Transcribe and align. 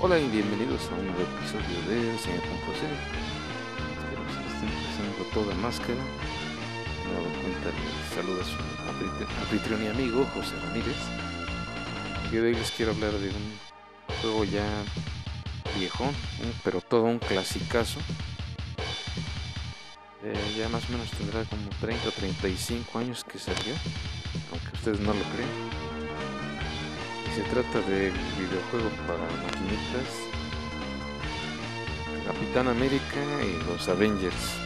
Hola 0.00 0.18
y 0.18 0.28
bienvenidos 0.28 0.90
a 0.90 0.94
un 0.94 1.06
nuevo 1.06 1.22
episodio 1.22 1.78
de 1.88 2.18
Señor 2.18 2.40
Composé. 2.48 2.88
Espero 3.94 4.26
que 4.26 4.32
estén 4.52 4.70
pasando 4.88 5.22
toda 5.32 5.54
máscara. 5.62 6.02
Me 7.06 7.12
dado 7.14 7.30
cuenta, 7.40 7.70
les 7.70 8.12
saluda 8.12 8.42
su 8.42 8.56
anfitrión 9.40 9.84
y 9.84 9.86
amigo 9.86 10.26
José 10.34 10.56
Ramírez. 10.66 10.96
Y 12.32 12.38
hoy 12.38 12.54
les 12.54 12.72
quiero 12.72 12.90
hablar 12.90 13.12
de 13.12 13.28
un 13.28 13.58
juego 14.20 14.44
ya 14.46 14.66
viejo, 15.78 16.10
pero 16.64 16.80
todo 16.80 17.04
un 17.04 17.20
clasicazo. 17.20 18.00
Eh, 20.24 20.54
ya 20.58 20.68
más 20.70 20.88
o 20.88 20.92
menos 20.92 21.08
tendrá 21.12 21.44
como 21.44 21.68
30 21.80 22.08
o 22.08 22.10
35 22.10 22.98
años 22.98 23.22
que 23.22 23.38
salió, 23.38 23.74
aunque 24.50 24.76
ustedes 24.76 24.98
no 24.98 25.14
lo 25.14 25.22
creen. 25.22 25.71
Se 27.34 27.42
trata 27.44 27.80
de 27.88 28.12
videojuego 28.38 28.90
para 29.06 29.24
maquinitas. 29.42 30.08
Capitán 32.26 32.68
América 32.68 33.20
y 33.42 33.56
los 33.66 33.88
Avengers. 33.88 34.58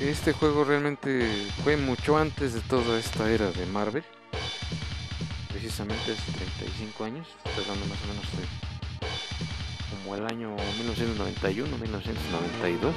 Este 0.00 0.32
juego 0.32 0.64
realmente 0.64 1.28
fue 1.64 1.76
mucho 1.76 2.16
antes 2.16 2.54
de 2.54 2.60
toda 2.60 2.96
esta 2.98 3.28
era 3.30 3.50
de 3.50 3.66
Marvel. 3.66 4.04
Precisamente 5.48 6.12
hace 6.12 6.32
35 6.32 7.04
años, 7.04 7.26
hablando 7.44 7.84
más 7.86 8.02
o 8.04 8.06
menos 8.06 8.24
de 8.36 8.46
como 9.90 10.14
el 10.14 10.24
año 10.26 10.56
1991-1992 10.56 12.94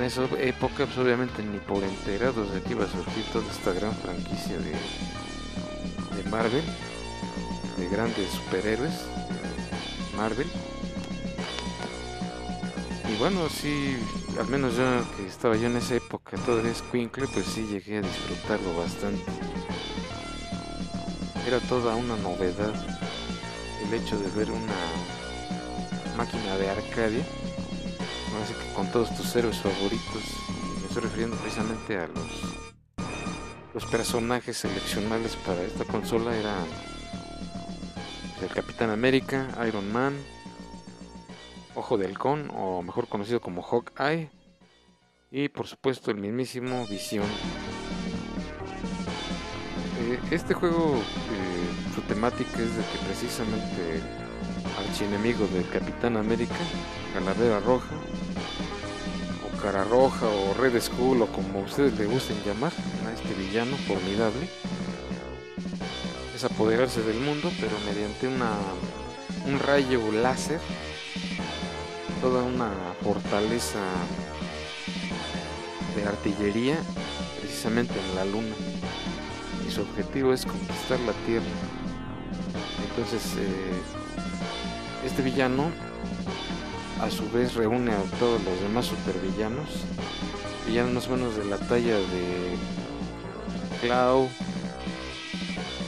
en 0.00 0.06
esa 0.06 0.24
época, 0.38 0.86
pues 0.86 0.96
obviamente 0.96 1.42
ni 1.42 1.58
por 1.58 1.84
enterados 1.84 2.54
de 2.54 2.62
que 2.62 2.70
iba 2.70 2.86
a 2.86 2.88
surgir 2.88 3.22
toda 3.34 3.44
esta 3.50 3.70
gran 3.74 3.94
franquicia 3.94 4.56
de, 4.56 4.72
de 6.16 6.30
Marvel, 6.30 6.64
de 7.76 7.88
grandes 7.90 8.30
superhéroes, 8.30 8.94
Marvel. 10.16 10.46
Y 13.12 13.18
bueno, 13.18 13.46
sí, 13.50 13.98
al 14.38 14.48
menos 14.48 14.74
yo 14.74 14.84
que 15.18 15.26
estaba 15.26 15.54
yo 15.56 15.66
en 15.66 15.76
esa 15.76 15.96
época 15.96 16.38
todavía 16.46 16.70
es 16.70 16.80
Quinkle, 16.80 17.26
pues 17.26 17.44
sí 17.44 17.66
llegué 17.66 17.98
a 17.98 18.00
disfrutarlo 18.00 18.74
bastante. 18.78 19.30
Era 21.46 21.58
toda 21.68 21.94
una 21.94 22.16
novedad 22.16 22.72
el 23.86 23.92
hecho 23.92 24.18
de 24.18 24.30
ver 24.30 24.50
una 24.50 26.16
máquina 26.16 26.56
de 26.56 26.70
Arcadia 26.70 27.24
así 28.42 28.54
que 28.54 28.74
con 28.74 28.90
todos 28.90 29.14
tus 29.16 29.34
héroes 29.36 29.58
favoritos. 29.58 30.22
me 30.80 30.86
estoy 30.86 31.02
refiriendo 31.02 31.36
precisamente 31.36 31.98
a 31.98 32.06
los, 32.06 33.04
los 33.74 33.86
personajes 33.86 34.56
seleccionables 34.56 35.36
para 35.36 35.62
esta 35.62 35.84
consola. 35.84 36.36
Eran 36.36 36.66
el 38.42 38.48
Capitán 38.48 38.90
América, 38.90 39.48
Iron 39.66 39.92
Man, 39.92 40.14
Ojo 41.74 41.98
de 41.98 42.06
Halcón, 42.06 42.50
o 42.54 42.82
mejor 42.82 43.08
conocido 43.08 43.40
como 43.40 43.62
Hawkeye. 43.62 44.30
Y 45.30 45.48
por 45.48 45.66
supuesto 45.66 46.10
el 46.10 46.16
mismísimo 46.16 46.86
Visión. 46.88 47.26
Eh, 50.00 50.18
este 50.30 50.54
juego, 50.54 50.96
eh, 50.96 51.94
su 51.94 52.00
temática 52.02 52.58
es 52.58 52.76
de 52.76 52.82
que 52.82 52.98
precisamente 53.06 54.02
archienemigo 54.78 55.46
del 55.48 55.68
Capitán 55.68 56.16
América, 56.16 56.56
Calavera 57.14 57.60
Roja, 57.60 57.94
Cara 59.62 59.84
Roja, 59.84 60.26
o 60.26 60.54
Red 60.54 60.80
Skull, 60.80 61.22
o 61.22 61.26
como 61.26 61.60
ustedes 61.60 61.98
le 61.98 62.06
gusten 62.06 62.36
llamar 62.44 62.72
a 63.06 63.12
este 63.12 63.34
villano 63.34 63.76
formidable, 63.76 64.48
es 66.34 66.44
apoderarse 66.44 67.02
del 67.02 67.20
mundo, 67.20 67.52
pero 67.60 67.72
mediante 67.84 68.26
una, 68.26 68.52
un 69.46 69.58
rayo 69.58 70.00
láser, 70.12 70.60
toda 72.22 72.42
una 72.42 72.70
fortaleza 73.02 73.80
de 75.94 76.04
artillería, 76.04 76.78
precisamente 77.40 77.92
en 77.92 78.16
la 78.16 78.24
luna. 78.24 78.54
Y 79.68 79.70
su 79.70 79.82
objetivo 79.82 80.32
es 80.32 80.46
conquistar 80.46 81.00
la 81.00 81.12
Tierra. 81.26 81.44
Entonces, 82.88 83.36
eh, 83.36 85.06
este 85.06 85.22
villano 85.22 85.70
a 87.00 87.10
su 87.10 87.30
vez 87.30 87.54
reúne 87.54 87.92
a 87.92 88.02
todos 88.18 88.42
los 88.44 88.60
demás 88.60 88.86
supervillanos, 88.86 89.68
villanos 90.66 90.92
más 90.92 91.08
o 91.08 91.10
menos 91.10 91.36
de 91.36 91.44
la 91.46 91.56
talla 91.56 91.96
de 91.96 92.56
Cloud, 93.80 94.28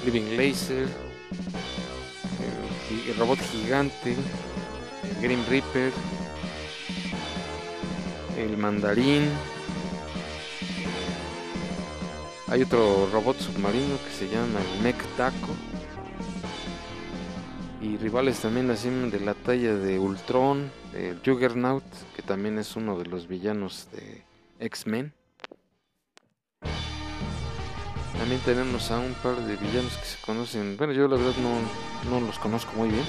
Living 0.05 0.37
Laser, 0.37 0.89
el, 3.09 3.17
robot 3.17 3.39
gigante, 3.41 4.13
el 5.05 5.23
Green 5.23 5.45
Reaper, 5.49 5.93
el 8.39 8.57
mandarín. 8.57 9.31
Hay 12.49 12.63
otro 12.63 13.09
robot 13.13 13.39
submarino 13.39 13.97
que 14.05 14.15
se 14.19 14.29
llama 14.29 14.61
el 14.61 14.83
Mech 14.83 14.97
Taco 15.17 15.55
y 17.83 17.97
rivales 17.97 18.39
también 18.39 18.69
de 18.69 19.21
la 19.21 19.35
talla 19.35 19.75
de 19.75 19.99
Ultron, 19.99 20.71
el 20.95 21.21
Juggernaut, 21.25 21.83
que 22.15 22.23
también 22.23 22.57
es 22.59 22.77
uno 22.77 22.97
de 22.97 23.07
los 23.07 23.27
villanos 23.27 23.89
de 23.93 24.23
X-Men. 24.61 25.13
También 28.17 28.41
tenemos 28.45 28.89
a 28.93 29.01
un 29.01 29.15
par 29.15 29.35
de 29.35 29.57
villanos 29.57 29.97
que 29.97 30.05
se 30.05 30.19
conocen, 30.25 30.77
bueno 30.77 30.93
yo 30.93 31.09
la 31.09 31.17
verdad 31.17 31.35
no, 31.43 32.11
no 32.11 32.25
los 32.25 32.39
conozco 32.39 32.73
muy 32.77 32.89
bien, 32.89 33.05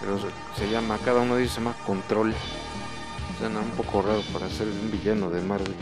pero 0.00 0.18
se 0.56 0.70
llama, 0.70 0.98
cada 1.04 1.20
uno 1.20 1.36
de 1.36 1.42
ellos 1.42 1.52
se 1.52 1.60
llama 1.60 1.76
Control. 1.84 2.32
Suena 3.38 3.60
un 3.60 3.70
poco 3.72 4.00
raro 4.00 4.22
para 4.32 4.48
ser 4.48 4.68
un 4.68 4.90
villano 4.90 5.28
de 5.28 5.42
Marvel. 5.42 5.74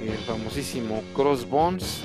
El 0.00 0.16
famosísimo 0.18 1.02
Crossbones 1.12 2.02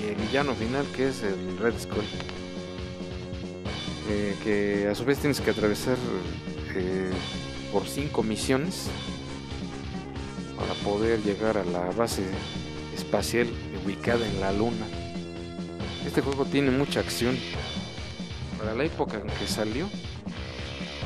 y 0.00 0.10
el 0.10 0.14
villano 0.14 0.54
final 0.54 0.86
que 0.94 1.08
es 1.08 1.24
el 1.24 1.58
Red 1.58 1.74
Skull. 1.80 2.43
Eh, 4.08 4.36
que 4.44 4.88
a 4.88 4.94
su 4.94 5.04
vez 5.06 5.18
tienes 5.18 5.40
que 5.40 5.50
atravesar 5.50 5.96
eh, 6.74 7.10
por 7.72 7.86
cinco 7.86 8.22
misiones 8.22 8.88
para 10.56 10.74
poder 10.84 11.22
llegar 11.22 11.56
a 11.56 11.64
la 11.64 11.90
base 11.92 12.22
espacial 12.94 13.48
ubicada 13.84 14.26
en 14.26 14.40
la 14.40 14.52
luna. 14.52 14.86
Este 16.06 16.20
juego 16.20 16.44
tiene 16.44 16.70
mucha 16.70 17.00
acción. 17.00 17.38
Para 18.58 18.74
la 18.74 18.84
época 18.84 19.16
en 19.16 19.26
que 19.26 19.46
salió, 19.46 19.88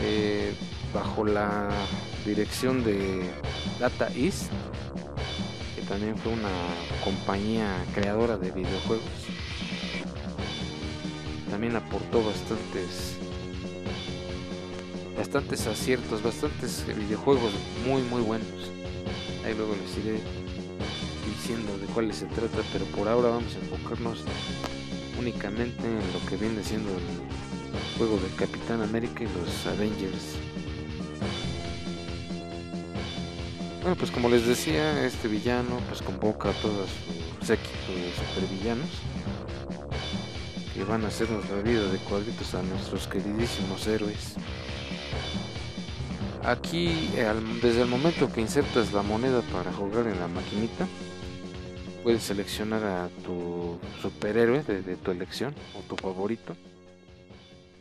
eh, 0.02 0.52
bajo 0.92 1.24
la 1.24 1.68
dirección 2.26 2.82
de 2.82 3.30
Data 3.78 4.10
East, 4.16 4.50
que 5.76 5.82
también 5.82 6.16
fue 6.18 6.32
una 6.32 6.50
compañía 7.04 7.84
creadora 7.94 8.36
de 8.36 8.50
videojuegos, 8.50 9.04
también 11.58 11.74
aportó 11.74 12.22
bastantes 12.22 13.18
bastantes 15.16 15.66
aciertos, 15.66 16.22
bastantes 16.22 16.86
videojuegos 16.86 17.50
muy 17.84 18.00
muy 18.02 18.22
buenos. 18.22 18.70
Ahí 19.44 19.54
luego 19.56 19.74
les 19.74 19.98
iré 19.98 20.20
diciendo 21.26 21.76
de 21.78 21.86
cuáles 21.86 22.18
se 22.18 22.26
trata, 22.26 22.58
pero 22.72 22.84
por 22.84 23.08
ahora 23.08 23.30
vamos 23.30 23.56
a 23.56 23.58
enfocarnos 23.58 24.22
únicamente 25.18 25.82
en 25.84 25.98
lo 26.12 26.24
que 26.30 26.36
viene 26.36 26.62
siendo 26.62 26.90
el 26.90 27.98
juego 27.98 28.18
del 28.18 28.36
Capitán 28.36 28.80
América 28.80 29.24
y 29.24 29.26
los 29.26 29.66
Avengers. 29.66 30.36
Bueno, 33.80 33.96
pues 33.96 34.12
como 34.12 34.28
les 34.28 34.46
decía, 34.46 35.04
este 35.04 35.26
villano 35.26 35.80
pues 35.88 36.02
convoca 36.02 36.50
a 36.50 36.52
todo 36.52 36.86
su 36.86 37.44
séquito 37.44 37.92
de 37.96 38.12
supervillanos 38.12 39.17
que 40.78 40.84
van 40.84 41.04
a 41.04 41.08
hacernos 41.08 41.50
la 41.50 41.60
vida 41.60 41.90
de 41.90 41.98
cuadritos 41.98 42.54
a 42.54 42.62
nuestros 42.62 43.08
queridísimos 43.08 43.84
héroes. 43.88 44.36
Aquí, 46.44 47.10
desde 47.60 47.82
el 47.82 47.88
momento 47.88 48.32
que 48.32 48.40
insertas 48.40 48.92
la 48.92 49.02
moneda 49.02 49.42
para 49.52 49.72
jugar 49.72 50.06
en 50.06 50.20
la 50.20 50.28
maquinita, 50.28 50.86
puedes 52.04 52.22
seleccionar 52.22 52.84
a 52.84 53.08
tu 53.24 53.76
superhéroe 54.00 54.62
de, 54.62 54.94
tu 54.94 55.10
elección 55.10 55.52
o 55.76 55.82
tu 55.82 55.96
favorito. 55.96 56.56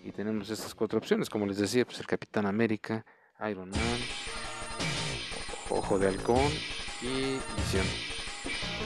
Y 0.04 0.12
tenemos 0.12 0.50
estas 0.50 0.74
cuatro 0.74 0.98
opciones, 0.98 1.30
como 1.30 1.46
les 1.46 1.58
decía, 1.60 1.86
pues 1.86 2.00
el 2.00 2.08
Capitán 2.08 2.48
América, 2.48 3.06
Iron 3.48 3.70
Man, 3.70 4.00
Ojo 5.70 6.00
de 6.00 6.08
Halcón 6.08 6.50
y 7.04 7.38
Visión. 7.58 7.86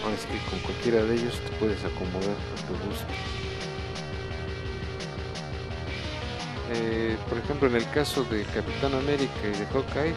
Ahora 0.03 0.15
es 0.15 0.25
que 0.25 0.49
con 0.49 0.59
cualquiera 0.59 1.01
de 1.01 1.15
ellos 1.15 1.39
te 1.39 1.55
puedes 1.55 1.81
acomodar 1.85 2.35
a 2.35 2.67
tu 2.67 2.73
gusto. 2.89 3.40
Eh, 6.73 7.17
por 7.27 7.37
ejemplo, 7.37 7.67
en 7.67 7.75
el 7.75 7.89
caso 7.89 8.23
de 8.23 8.43
Capitán 8.45 8.93
América 8.93 9.33
y 9.43 9.57
de 9.57 9.65
Hawkeye, 9.65 10.13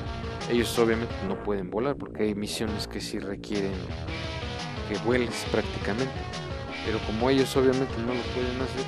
ellos 0.51 0.79
obviamente 0.79 1.15
no 1.27 1.43
pueden 1.43 1.69
volar 1.69 1.97
porque 1.97 2.25
hay 2.25 2.35
misiones 2.35 2.87
que 2.87 3.01
sí 3.01 3.19
requieren 3.19 3.73
que 4.89 4.97
vueles 4.99 5.45
prácticamente. 5.51 6.15
Pero 6.87 7.01
como 7.07 7.29
ellos 7.31 7.57
obviamente 7.57 7.93
no 7.99 8.15
lo 8.15 8.23
pueden 8.35 8.61
hacer, 8.63 8.85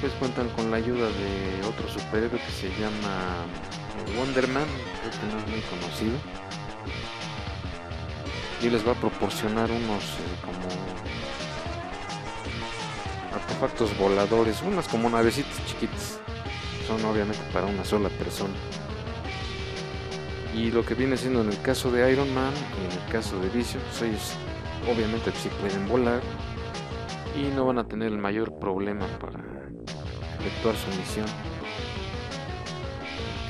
pues 0.00 0.12
cuentan 0.14 0.48
con 0.50 0.70
la 0.70 0.76
ayuda 0.76 1.06
de 1.06 1.66
otro 1.66 1.88
superhéroe 1.88 2.38
que 2.38 2.52
se 2.52 2.68
llama 2.78 3.46
Wonderman, 4.18 4.66
creo 5.00 5.12
que 5.12 5.26
no 5.32 5.38
es 5.38 5.48
muy 5.48 5.60
conocido. 5.62 6.18
Y 8.60 8.68
les 8.68 8.86
va 8.86 8.92
a 8.92 8.96
proporcionar 8.96 9.70
unos 9.70 10.04
eh, 10.04 10.36
como 10.44 10.68
artefactos 13.34 13.96
voladores, 13.96 14.60
unas 14.62 14.86
como 14.88 15.08
navecitas 15.08 15.64
chiquitas. 15.66 16.20
Son 16.90 17.04
obviamente 17.04 17.40
para 17.52 17.66
una 17.66 17.84
sola 17.84 18.08
persona. 18.08 18.52
Y 20.56 20.72
lo 20.72 20.84
que 20.84 20.94
viene 20.94 21.16
siendo 21.16 21.40
en 21.40 21.48
el 21.48 21.62
caso 21.62 21.88
de 21.92 22.12
Iron 22.12 22.34
Man 22.34 22.52
y 22.80 22.92
en 22.92 23.00
el 23.00 23.12
caso 23.12 23.38
de 23.38 23.48
Vision, 23.48 23.80
pues 23.90 24.02
ellos 24.02 24.32
obviamente 24.92 25.30
sí 25.40 25.48
pueden 25.60 25.86
volar 25.88 26.20
y 27.36 27.54
no 27.54 27.64
van 27.64 27.78
a 27.78 27.86
tener 27.86 28.08
el 28.08 28.18
mayor 28.18 28.58
problema 28.58 29.06
para 29.20 29.38
efectuar 30.40 30.74
su 30.74 30.88
misión. 30.98 31.26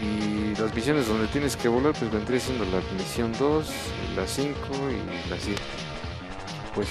Y 0.02 0.54
las 0.60 0.75
misiones 0.75 1.08
donde 1.08 1.26
tienes 1.28 1.56
que 1.56 1.69
volar, 1.69 1.94
pues 1.98 2.12
vendría 2.12 2.40
siendo 2.40 2.66
la 2.66 2.82
misión 2.98 3.32
2, 3.38 3.72
la 4.16 4.26
5 4.26 4.54
y 4.90 5.31
la 5.31 5.38
7. 5.38 5.62
Pues 6.75 6.88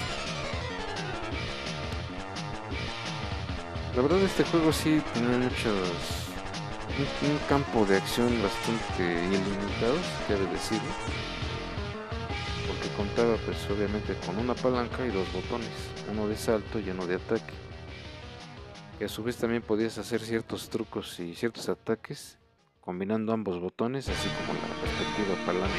la 3.96 4.02
verdad 4.02 4.20
este 4.24 4.44
juego 4.46 4.74
sí 4.74 5.00
tiene 5.14 5.38
muchos 5.38 6.19
un, 7.00 7.38
campo 7.48 7.86
de 7.86 7.98
acción 7.98 8.30
bastante 8.42 9.26
ilimitado, 9.26 9.98
quiere 10.28 10.46
decirlo. 10.48 10.90
Porque 12.68 12.90
contaba 12.98 13.38
pues 13.46 13.58
obviamente 13.70 14.16
con 14.26 14.38
una 14.38 14.54
palanca 14.54 15.06
y 15.06 15.10
dos 15.10 15.32
botones, 15.32 15.70
uno 16.12 16.28
de 16.28 16.36
salto 16.36 16.80
y 16.80 16.90
uno 16.90 17.06
de 17.08 17.16
ataque. 17.16 17.54
Que 18.98 19.06
a 19.06 19.10
su 19.10 19.24
vez 19.24 19.38
también 19.38 19.62
podías 19.62 19.98
hacer 19.98 20.22
ciertos 20.22 20.70
trucos 20.70 21.20
y 21.20 21.36
ciertos 21.36 21.70
ataques 21.70 22.38
combinando 22.82 23.34
ambos 23.34 23.60
botones, 23.60 24.10
así 24.10 24.30
como 24.30 24.54
la 24.60 24.68
respectiva 24.82 25.46
palanca. 25.46 25.76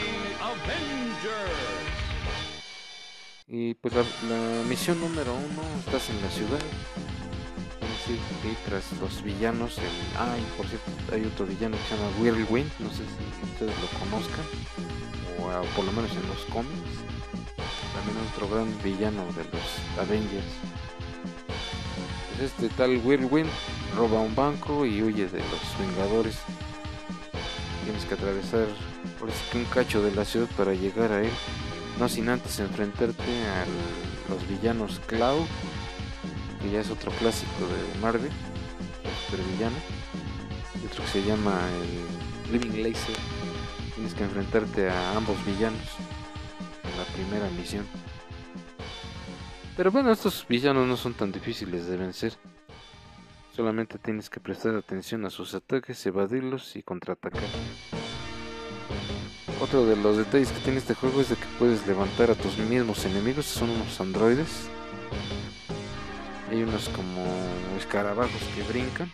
Y 3.52 3.74
pues 3.74 3.94
la, 3.94 4.04
misión 4.68 5.00
número 5.00 5.34
uno, 5.34 5.62
estás 5.80 6.08
en 6.08 6.22
la 6.22 6.30
ciudad, 6.30 6.60
y 8.08 8.68
tras 8.68 8.84
los 9.00 9.22
villanos, 9.22 9.78
el, 9.78 9.84
ah, 10.18 10.34
por 10.56 10.66
cierto, 10.66 10.90
hay 11.12 11.24
otro 11.24 11.46
villano 11.46 11.76
que 11.76 11.82
se 11.84 11.96
llama 11.96 12.10
Whirlwind, 12.20 12.70
no 12.78 12.90
sé 12.90 12.98
si 12.98 13.52
ustedes 13.52 13.74
lo 13.80 13.98
conozcan, 13.98 14.44
o 15.40 15.50
ah, 15.50 15.62
por 15.76 15.84
lo 15.84 15.92
menos 15.92 16.10
en 16.12 16.28
los 16.28 16.44
cómics, 16.46 16.98
también 17.94 18.16
otro 18.32 18.48
gran 18.48 18.82
villano 18.82 19.24
de 19.32 19.44
los 19.44 19.98
Avengers. 19.98 20.44
Pues 22.36 22.50
este 22.50 22.68
tal 22.70 23.00
Whirlwind 23.04 23.50
roba 23.96 24.20
un 24.20 24.34
banco 24.34 24.86
y 24.86 25.02
huye 25.02 25.26
de 25.26 25.38
los 25.38 25.78
Vengadores 25.78 26.38
tienes 27.84 28.04
que 28.04 28.14
atravesar 28.14 28.66
por 29.18 29.28
un 29.28 29.64
cacho 29.66 30.02
de 30.02 30.14
la 30.14 30.24
ciudad 30.24 30.48
para 30.56 30.74
llegar 30.74 31.12
a 31.12 31.22
él, 31.22 31.32
no 31.98 32.08
sin 32.08 32.28
antes 32.28 32.60
enfrentarte 32.60 33.22
a 33.22 33.64
los 34.30 34.46
villanos 34.48 35.00
Cloud, 35.06 35.46
que 36.60 36.70
ya 36.70 36.80
es 36.80 36.90
otro 36.90 37.10
clásico 37.12 37.66
de 37.66 38.00
Marvel, 38.00 38.30
super 39.26 39.44
villano, 39.46 39.76
y 40.82 40.86
otro 40.86 41.02
que 41.04 41.10
se 41.10 41.22
llama 41.22 41.58
el 41.82 42.52
Living 42.52 42.82
Laser. 42.82 43.16
Tienes 43.94 44.14
que 44.14 44.24
enfrentarte 44.24 44.88
a 44.88 45.16
ambos 45.16 45.36
villanos 45.44 45.80
en 46.84 46.98
la 46.98 47.04
primera 47.12 47.48
misión. 47.50 47.86
Pero 49.76 49.90
bueno, 49.90 50.12
estos 50.12 50.44
villanos 50.48 50.86
no 50.86 50.96
son 50.96 51.14
tan 51.14 51.32
difíciles 51.32 51.86
de 51.86 51.96
vencer. 51.96 52.34
Solamente 53.54 53.98
tienes 53.98 54.30
que 54.30 54.40
prestar 54.40 54.74
atención 54.74 55.24
a 55.24 55.30
sus 55.30 55.54
ataques, 55.54 56.04
evadirlos 56.06 56.76
y 56.76 56.82
contraatacar. 56.82 57.42
Otro 59.60 59.84
de 59.84 59.96
los 59.96 60.16
detalles 60.16 60.50
que 60.52 60.60
tiene 60.60 60.78
este 60.78 60.94
juego 60.94 61.20
es 61.20 61.28
de 61.28 61.36
que 61.36 61.44
puedes 61.58 61.86
levantar 61.86 62.30
a 62.30 62.34
tus 62.34 62.56
mismos 62.56 63.04
enemigos, 63.04 63.44
son 63.44 63.70
unos 63.70 64.00
androides. 64.00 64.68
Hay 66.50 66.64
unos 66.64 66.88
como 66.88 67.24
escarabajos 67.78 68.42
que 68.56 68.64
brincan, 68.64 69.08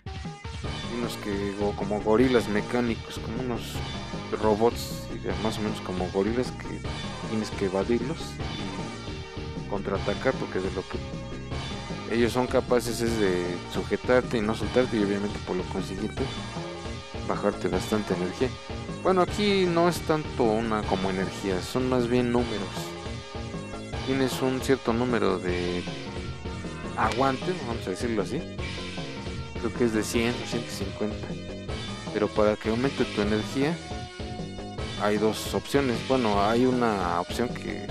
unos 0.97 1.17
que 1.17 1.53
como 1.77 2.01
gorilas 2.01 2.47
mecánicos, 2.49 3.19
como 3.19 3.41
unos 3.43 3.73
robots, 4.41 5.03
más 5.43 5.59
o 5.59 5.61
menos 5.61 5.79
como 5.81 6.09
gorilas 6.09 6.51
que 6.51 6.81
tienes 7.29 7.51
que 7.51 7.65
evadirlos 7.65 8.17
y 9.65 9.69
contraatacar 9.69 10.33
porque 10.33 10.59
de 10.59 10.71
lo 10.71 10.81
que 10.81 10.97
ellos 12.15 12.33
son 12.33 12.47
capaces 12.47 13.01
es 13.01 13.19
de 13.19 13.45
sujetarte 13.71 14.39
y 14.39 14.41
no 14.41 14.55
soltarte 14.55 14.97
y 14.97 15.03
obviamente 15.03 15.37
por 15.45 15.57
lo 15.57 15.63
consiguiente 15.63 16.23
bajarte 17.27 17.67
bastante 17.67 18.15
energía. 18.15 18.49
Bueno, 19.03 19.21
aquí 19.21 19.65
no 19.67 19.89
es 19.89 19.99
tanto 20.01 20.43
una 20.43 20.81
como 20.83 21.11
energía, 21.11 21.61
son 21.61 21.87
más 21.87 22.07
bien 22.07 22.31
números. 22.31 22.67
Tienes 24.07 24.41
un 24.41 24.59
cierto 24.61 24.91
número 24.91 25.37
de 25.37 25.83
aguante, 26.97 27.53
vamos 27.67 27.85
a 27.87 27.91
decirlo 27.91 28.23
así. 28.23 28.41
Creo 29.59 29.73
que 29.73 29.85
es 29.85 29.93
de 29.93 30.03
100 30.03 30.35
o 30.43 30.47
150. 30.47 31.15
Pero 32.13 32.27
para 32.27 32.55
que 32.55 32.69
aumente 32.69 33.05
tu 33.05 33.21
energía 33.21 33.77
hay 35.01 35.17
dos 35.17 35.53
opciones. 35.53 35.97
Bueno, 36.07 36.41
hay 36.43 36.65
una 36.65 37.21
opción 37.21 37.49
que 37.49 37.87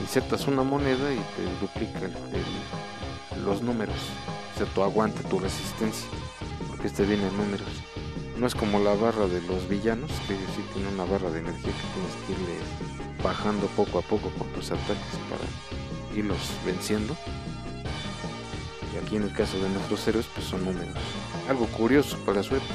insertas 0.00 0.46
una 0.46 0.62
moneda 0.62 1.12
y 1.12 1.18
te 1.18 1.60
duplica 1.60 2.00
los 3.44 3.62
números, 3.62 3.96
o 4.54 4.58
sea, 4.58 4.66
tu 4.66 4.82
aguante, 4.82 5.22
tu 5.24 5.38
resistencia, 5.38 6.06
porque 6.68 6.86
este 6.88 7.04
viene 7.04 7.26
en 7.26 7.36
números. 7.36 7.68
No 8.38 8.46
es 8.46 8.54
como 8.54 8.78
la 8.80 8.94
barra 8.94 9.26
de 9.26 9.40
los 9.42 9.68
villanos, 9.68 10.10
que 10.26 10.34
sí 10.34 10.64
tienen 10.72 10.94
una 10.94 11.04
barra 11.04 11.30
de 11.30 11.40
energía 11.40 11.72
que 11.72 11.86
tienes 11.94 12.14
que 12.26 12.32
irle 12.32 12.58
bajando 13.22 13.66
poco 13.68 13.98
a 13.98 14.02
poco 14.02 14.30
con 14.30 14.48
tus 14.48 14.70
ataques 14.70 15.18
para 15.30 16.16
irlos 16.18 16.38
venciendo. 16.64 17.16
Y 18.94 19.04
aquí 19.04 19.16
en 19.16 19.22
el 19.22 19.32
caso 19.32 19.58
de 19.58 19.68
nuestros 19.68 20.06
héroes, 20.08 20.26
pues 20.34 20.46
son 20.46 20.64
números. 20.64 20.94
Algo 21.48 21.66
curioso 21.66 22.18
para 22.26 22.42
su 22.42 22.56
época. 22.56 22.74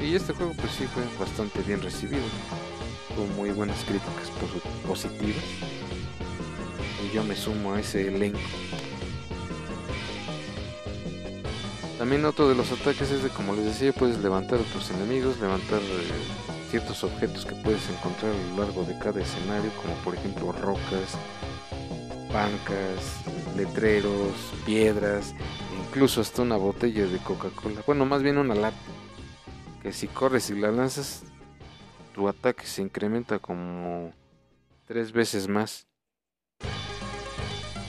Y 0.00 0.14
este 0.14 0.32
juego 0.32 0.54
pues 0.54 0.72
sí 0.72 0.86
fue 0.86 1.02
bastante 1.18 1.60
bien 1.62 1.82
recibido. 1.82 2.22
Tuvo 3.14 3.26
muy 3.36 3.50
buenas 3.50 3.78
críticas 3.84 4.30
positivas 4.86 5.44
yo 7.12 7.24
me 7.24 7.34
sumo 7.34 7.74
a 7.74 7.80
ese 7.80 8.06
elenco. 8.08 8.38
También 11.98 12.24
otro 12.24 12.48
de 12.48 12.54
los 12.54 12.70
ataques 12.72 13.10
es 13.10 13.22
de, 13.22 13.28
como 13.30 13.54
les 13.54 13.64
decía, 13.64 13.92
puedes 13.92 14.18
levantar 14.18 14.60
a 14.60 14.72
tus 14.72 14.90
enemigos, 14.90 15.38
levantar 15.38 15.80
eh, 15.80 16.08
ciertos 16.70 17.04
objetos 17.04 17.44
que 17.44 17.54
puedes 17.56 17.82
encontrar 17.90 18.32
a 18.32 18.56
lo 18.56 18.64
largo 18.64 18.84
de 18.84 18.98
cada 18.98 19.20
escenario, 19.20 19.70
como 19.82 19.94
por 19.96 20.14
ejemplo 20.14 20.52
rocas, 20.52 21.18
bancas, 22.32 23.16
letreros, 23.56 24.34
piedras, 24.64 25.34
incluso 25.86 26.20
hasta 26.20 26.42
una 26.42 26.56
botella 26.56 27.06
de 27.06 27.18
Coca-Cola. 27.18 27.82
Bueno, 27.86 28.06
más 28.06 28.22
bien 28.22 28.38
una 28.38 28.54
lata, 28.54 28.76
que 29.82 29.92
si 29.92 30.06
corres 30.08 30.50
y 30.50 30.54
la 30.54 30.70
lanzas, 30.70 31.22
tu 32.14 32.28
ataque 32.28 32.66
se 32.66 32.82
incrementa 32.82 33.38
como 33.38 34.12
tres 34.86 35.12
veces 35.12 35.48
más 35.48 35.86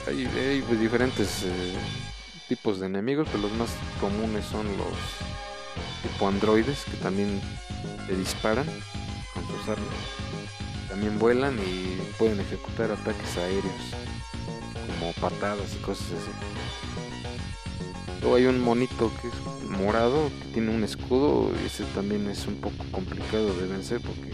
hay, 0.06 0.60
diferentes 0.78 1.44
eh, 1.44 1.74
tipos 2.48 2.80
de 2.80 2.86
enemigos, 2.86 3.28
pero 3.30 3.44
los 3.44 3.52
más 3.52 3.70
comunes 4.00 4.44
son 4.44 4.66
los 4.76 4.96
tipo 6.02 6.28
androides 6.28 6.84
que 6.84 6.96
también 6.96 7.40
te 8.06 8.16
disparan 8.16 8.66
con 9.34 9.46
sus. 9.46 9.76
También 10.88 11.18
vuelan 11.18 11.58
y 11.58 11.98
pueden 12.18 12.40
ejecutar 12.40 12.90
ataques 12.90 13.36
aéreos, 13.38 13.94
como 14.86 15.12
patadas 15.14 15.74
y 15.74 15.82
cosas 15.82 16.06
así. 16.06 16.30
Luego 18.20 18.36
hay 18.36 18.46
un 18.46 18.60
monito 18.60 19.10
que 19.20 19.28
es 19.28 19.68
morado, 19.68 20.30
que 20.40 20.48
tiene 20.54 20.70
un 20.70 20.84
escudo, 20.84 21.50
y 21.62 21.66
ese 21.66 21.84
también 21.94 22.28
es 22.28 22.46
un 22.46 22.56
poco 22.56 22.84
complicado 22.92 23.52
de 23.54 23.66
vencer 23.66 24.00
porque 24.00 24.30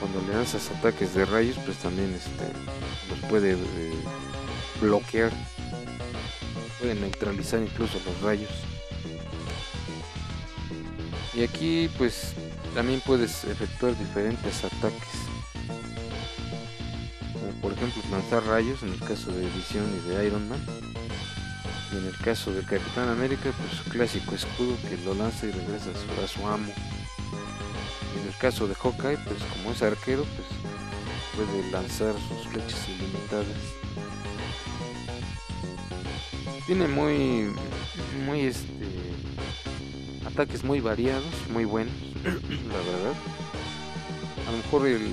cuando 0.00 0.20
le 0.28 0.34
lanzas 0.34 0.70
ataques 0.70 1.14
de 1.14 1.24
rayos, 1.24 1.56
pues 1.64 1.78
también 1.78 2.12
este, 2.14 2.44
los 3.08 3.30
puede 3.30 3.52
eh, 3.52 3.94
bloquear, 4.80 5.32
puede 6.78 6.94
neutralizar 6.94 7.62
incluso 7.62 7.98
los 8.04 8.20
rayos. 8.20 8.50
Y 11.32 11.42
aquí 11.42 11.90
pues 11.96 12.34
también 12.74 13.00
puedes 13.00 13.44
efectuar 13.44 13.96
diferentes 13.98 14.62
ataques. 14.64 15.23
Ejemplo 17.86 18.18
lanzar 18.18 18.44
rayos 18.46 18.82
en 18.82 18.94
el 18.94 18.98
caso 19.00 19.30
de 19.30 19.46
Visión 19.50 19.84
y 19.94 20.08
de 20.08 20.26
Iron 20.26 20.48
Man. 20.48 20.60
Y 21.92 21.96
en 21.98 22.06
el 22.06 22.16
caso 22.16 22.50
del 22.50 22.64
Capitán 22.64 23.10
América, 23.10 23.52
pues 23.58 23.82
su 23.82 23.90
clásico 23.90 24.34
escudo 24.34 24.74
que 24.88 24.96
lo 25.04 25.14
lanza 25.14 25.46
y 25.46 25.50
regresa 25.50 25.90
a 25.90 26.26
su, 26.26 26.46
amo. 26.46 26.72
Y 28.14 28.20
en 28.22 28.26
el 28.26 28.36
caso 28.38 28.66
de 28.66 28.74
Hawkeye, 28.74 29.18
pues 29.18 29.38
como 29.52 29.72
es 29.72 29.82
arquero, 29.82 30.24
pues 30.24 31.46
puede 31.46 31.70
lanzar 31.70 32.14
sus 32.28 32.48
flechas 32.48 32.88
ilimitadas. 32.88 33.46
Tiene 36.66 36.88
muy, 36.88 37.52
muy 38.24 38.40
este, 38.46 38.88
ataques 40.26 40.64
muy 40.64 40.80
variados, 40.80 41.34
muy 41.52 41.66
buenos, 41.66 41.94
la 42.24 42.78
verdad. 42.78 43.14
A 44.48 44.50
lo 44.52 44.56
mejor 44.56 44.86
el 44.86 45.06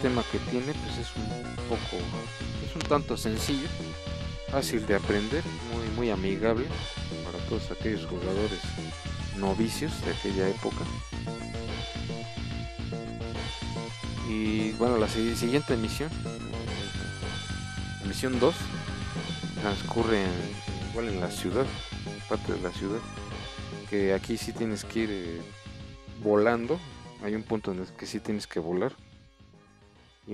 sistema 0.00 0.24
que 0.32 0.38
tiene 0.50 0.72
pues 0.72 0.96
es 0.96 1.14
un 1.14 1.56
poco, 1.68 2.02
es 2.64 2.74
un 2.74 2.80
tanto 2.88 3.18
sencillo, 3.18 3.68
fácil 4.50 4.86
de 4.86 4.94
aprender, 4.94 5.44
muy, 5.74 5.88
muy 5.94 6.10
amigable 6.10 6.64
para 7.22 7.36
todos 7.44 7.70
aquellos 7.70 8.06
jugadores 8.06 8.60
novicios 9.36 9.92
de 10.06 10.12
aquella 10.12 10.48
época. 10.48 10.86
Y 14.26 14.70
bueno, 14.72 14.96
la 14.96 15.06
siguiente 15.06 15.76
misión, 15.76 16.08
misión 18.06 18.40
2, 18.40 18.54
transcurre 19.60 20.24
igual 20.92 21.08
en 21.08 21.20
la 21.20 21.30
ciudad, 21.30 21.66
parte 22.26 22.54
de 22.54 22.60
la 22.62 22.70
ciudad, 22.70 23.00
que 23.90 24.14
aquí 24.14 24.38
sí 24.38 24.54
tienes 24.54 24.82
que 24.86 25.00
ir 25.00 25.10
eh, 25.12 25.40
volando, 26.22 26.80
hay 27.22 27.34
un 27.34 27.42
punto 27.42 27.72
en 27.72 27.80
el 27.80 27.86
que 27.88 28.06
sí 28.06 28.18
tienes 28.18 28.46
que 28.46 28.60
volar 28.60 28.94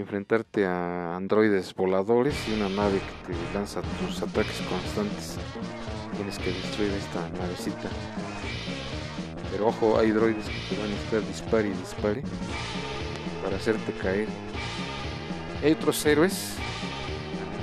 enfrentarte 0.00 0.67
a 0.67 1.17
androides 1.17 1.75
voladores 1.75 2.37
y 2.49 2.53
una 2.53 2.69
nave 2.69 3.00
que 3.26 3.33
te 3.33 3.55
lanza 3.55 3.81
tus 3.99 4.23
ataques 4.23 4.61
constantes. 4.69 5.37
Tienes 6.17 6.38
que 6.38 6.53
destruir 6.53 6.93
esta 6.93 7.29
navecita. 7.41 7.88
Pero 9.50 9.69
ojo, 9.69 9.99
hay 9.99 10.11
droides 10.11 10.45
que 10.47 10.75
te 10.75 10.81
van 10.81 10.91
a 10.91 10.95
estar 10.95 11.26
dispare 11.26 11.69
y 11.69 11.73
dispare 11.73 12.23
para 13.43 13.57
hacerte 13.57 13.93
caer. 13.93 14.29
Hay 15.62 15.73
otros 15.73 16.05
héroes 16.05 16.55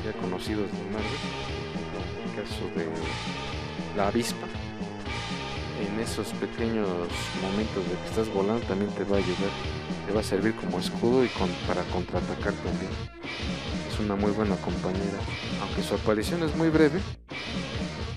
ya 0.03 0.11
conocidos 0.13 0.71
de 0.71 0.83
Marvel, 0.91 1.19
como 1.93 2.31
el 2.31 2.41
caso 2.41 2.65
de 2.75 3.97
la 3.97 4.07
avispa. 4.07 4.47
En 5.79 5.99
esos 5.99 6.27
pequeños 6.33 6.89
momentos 7.41 7.87
de 7.87 7.95
que 7.95 8.05
estás 8.05 8.33
volando 8.33 8.65
también 8.65 8.91
te 8.91 9.03
va 9.03 9.17
a 9.17 9.19
ayudar, 9.19 9.51
te 10.05 10.13
va 10.13 10.21
a 10.21 10.23
servir 10.23 10.55
como 10.55 10.79
escudo 10.79 11.23
y 11.23 11.29
para 11.67 11.83
contraatacar 11.91 12.53
también. 12.53 12.91
Es 13.91 13.99
una 13.99 14.15
muy 14.15 14.31
buena 14.31 14.55
compañera, 14.57 15.19
aunque 15.61 15.83
su 15.83 15.95
aparición 15.95 16.43
es 16.43 16.55
muy 16.55 16.69
breve, 16.69 16.99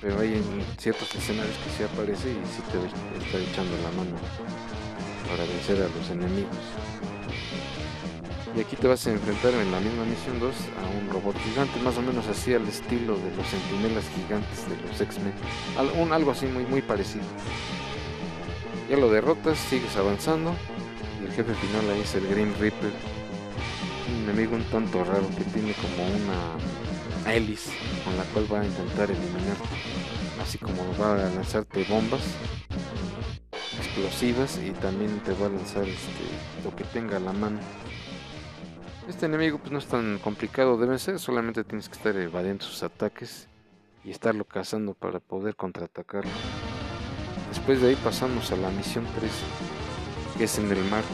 pero 0.00 0.20
hay 0.20 0.34
en 0.34 0.64
ciertos 0.78 1.14
escenarios 1.14 1.56
que 1.58 1.70
sí 1.70 1.82
aparece 1.82 2.30
y 2.30 2.40
sí 2.46 2.62
te 2.70 3.24
está 3.24 3.38
echando 3.38 3.76
la 3.82 3.90
mano 3.90 4.16
para 5.28 5.44
vencer 5.44 5.82
a 5.82 5.88
los 5.88 6.10
enemigos. 6.10 6.56
Y 8.56 8.60
aquí 8.60 8.74
te 8.74 8.88
vas 8.88 9.06
a 9.06 9.10
enfrentar 9.10 9.52
en 9.52 9.70
la 9.70 9.80
misma 9.80 10.04
misión 10.06 10.40
2 10.40 10.54
a 10.54 10.98
un 10.98 11.10
robot 11.10 11.36
gigante, 11.40 11.78
más 11.80 11.98
o 11.98 12.02
menos 12.02 12.26
así 12.26 12.54
al 12.54 12.66
estilo 12.66 13.16
de 13.16 13.36
los 13.36 13.46
sentinelas 13.46 14.04
gigantes 14.14 14.66
de 14.66 14.76
los 14.88 14.98
X-Men. 14.98 15.34
algo 16.10 16.30
así 16.30 16.46
muy, 16.46 16.64
muy 16.64 16.80
parecido. 16.80 17.24
Ya 18.88 18.96
lo 18.96 19.10
derrotas, 19.10 19.58
sigues 19.58 19.94
avanzando. 19.96 20.54
El 21.22 21.32
jefe 21.32 21.54
final 21.54 21.90
ahí 21.90 22.00
es 22.00 22.14
el 22.14 22.26
Green 22.26 22.54
Reaper. 22.58 22.92
Un 24.08 24.28
enemigo 24.28 24.56
un 24.56 24.64
tanto 24.64 25.02
raro 25.04 25.28
que 25.36 25.44
tiene 25.44 25.72
como 25.74 26.06
una 26.06 27.32
hélice 27.32 27.72
con 28.04 28.16
la 28.16 28.24
cual 28.24 28.52
va 28.52 28.60
a 28.60 28.64
intentar 28.64 29.10
eliminarte. 29.10 29.68
Así 30.40 30.58
como 30.58 30.82
va 30.98 31.14
a 31.14 31.30
lanzarte 31.30 31.84
bombas 31.84 32.22
explosivas 33.78 34.58
y 34.58 34.70
también 34.72 35.18
te 35.20 35.32
va 35.32 35.46
a 35.46 35.50
lanzar 35.50 35.84
este, 35.84 36.24
lo 36.64 36.74
que 36.76 36.84
tenga 36.84 37.16
a 37.16 37.20
la 37.20 37.32
mano. 37.32 37.58
Este 39.08 39.26
enemigo 39.26 39.58
pues 39.58 39.72
no 39.72 39.78
es 39.78 39.86
tan 39.86 40.18
complicado 40.18 40.76
de 40.76 40.86
vencer, 40.86 41.18
solamente 41.18 41.64
tienes 41.64 41.88
que 41.88 41.96
estar 41.96 42.16
evadiendo 42.16 42.64
sus 42.64 42.82
ataques 42.82 43.48
y 44.04 44.10
estarlo 44.10 44.44
cazando 44.44 44.94
para 44.94 45.20
poder 45.20 45.56
contraatacarlo. 45.56 46.30
Después 47.48 47.80
de 47.80 47.88
ahí 47.88 47.96
pasamos 47.96 48.50
a 48.52 48.56
la 48.56 48.70
misión 48.70 49.06
3, 49.18 49.30
que 50.36 50.44
es 50.44 50.58
en 50.58 50.70
el 50.70 50.82
mar. 50.84 51.04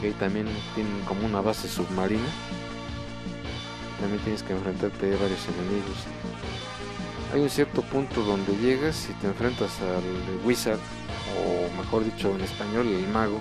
Que 0.00 0.12
también 0.12 0.48
tienen 0.74 1.00
como 1.06 1.26
una 1.26 1.40
base 1.40 1.68
submarina. 1.68 2.28
También 4.00 4.22
tienes 4.22 4.42
que 4.42 4.52
enfrentarte 4.52 5.06
a 5.14 5.18
varios 5.18 5.46
enemigos. 5.48 5.98
Hay 7.32 7.40
un 7.40 7.50
cierto 7.50 7.82
punto 7.82 8.22
donde 8.22 8.56
llegas 8.56 9.08
y 9.08 9.12
te 9.14 9.28
enfrentas 9.28 9.80
al 9.80 10.46
Wizard, 10.46 10.80
o 11.38 11.76
mejor 11.76 12.04
dicho 12.04 12.34
en 12.34 12.40
español, 12.40 12.88
el 12.88 13.06
mago 13.08 13.40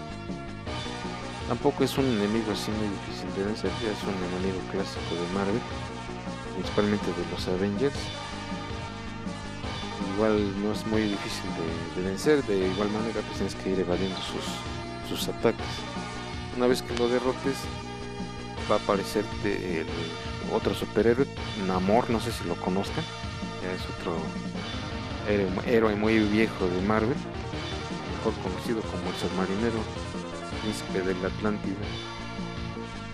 Tampoco 1.49 1.83
es 1.83 1.97
un 1.97 2.05
enemigo 2.05 2.51
así 2.51 2.69
muy 2.69 2.87
difícil 2.89 3.25
de 3.35 3.43
vencer, 3.43 3.71
ya 3.81 3.89
es 3.89 4.03
un 4.03 4.13
enemigo 4.29 4.61
clásico 4.71 5.15
de 5.17 5.33
Marvel, 5.33 5.59
principalmente 6.53 7.07
de 7.07 7.25
los 7.31 7.47
Avengers. 7.47 7.97
Igual 10.19 10.61
no 10.61 10.73
es 10.73 10.85
muy 10.87 11.03
difícil 11.03 11.45
de, 11.95 12.01
vencer, 12.01 12.43
de 12.43 12.67
igual 12.67 12.89
manera 12.89 13.21
pues 13.21 13.37
tienes 13.37 13.55
que 13.55 13.69
ir 13.69 13.79
evadiendo 13.79 14.17
sus, 14.17 14.43
sus 15.07 15.29
ataques. 15.29 15.65
Una 16.57 16.67
vez 16.67 16.81
que 16.81 16.93
lo 16.97 17.07
derrotes, 17.07 17.55
va 18.69 18.75
a 18.75 18.79
aparecerte 18.79 19.79
el 19.79 19.87
otro 20.53 20.75
superhéroe, 20.75 21.25
Namor, 21.67 22.09
no 22.09 22.19
sé 22.19 22.33
si 22.33 22.43
lo 22.49 22.55
conozcan, 22.55 23.05
ya 23.63 23.71
es 23.71 23.81
otro 23.95 24.17
héroe 25.65 25.95
muy 25.95 26.19
viejo 26.19 26.67
de 26.67 26.81
Marvel, 26.81 27.15
mejor 28.17 28.33
conocido 28.43 28.81
como 28.81 29.09
el 29.11 29.15
submarinero 29.15 29.79
príncipe 30.61 30.99
de 30.99 31.15
la 31.21 31.29
Atlántida. 31.29 31.85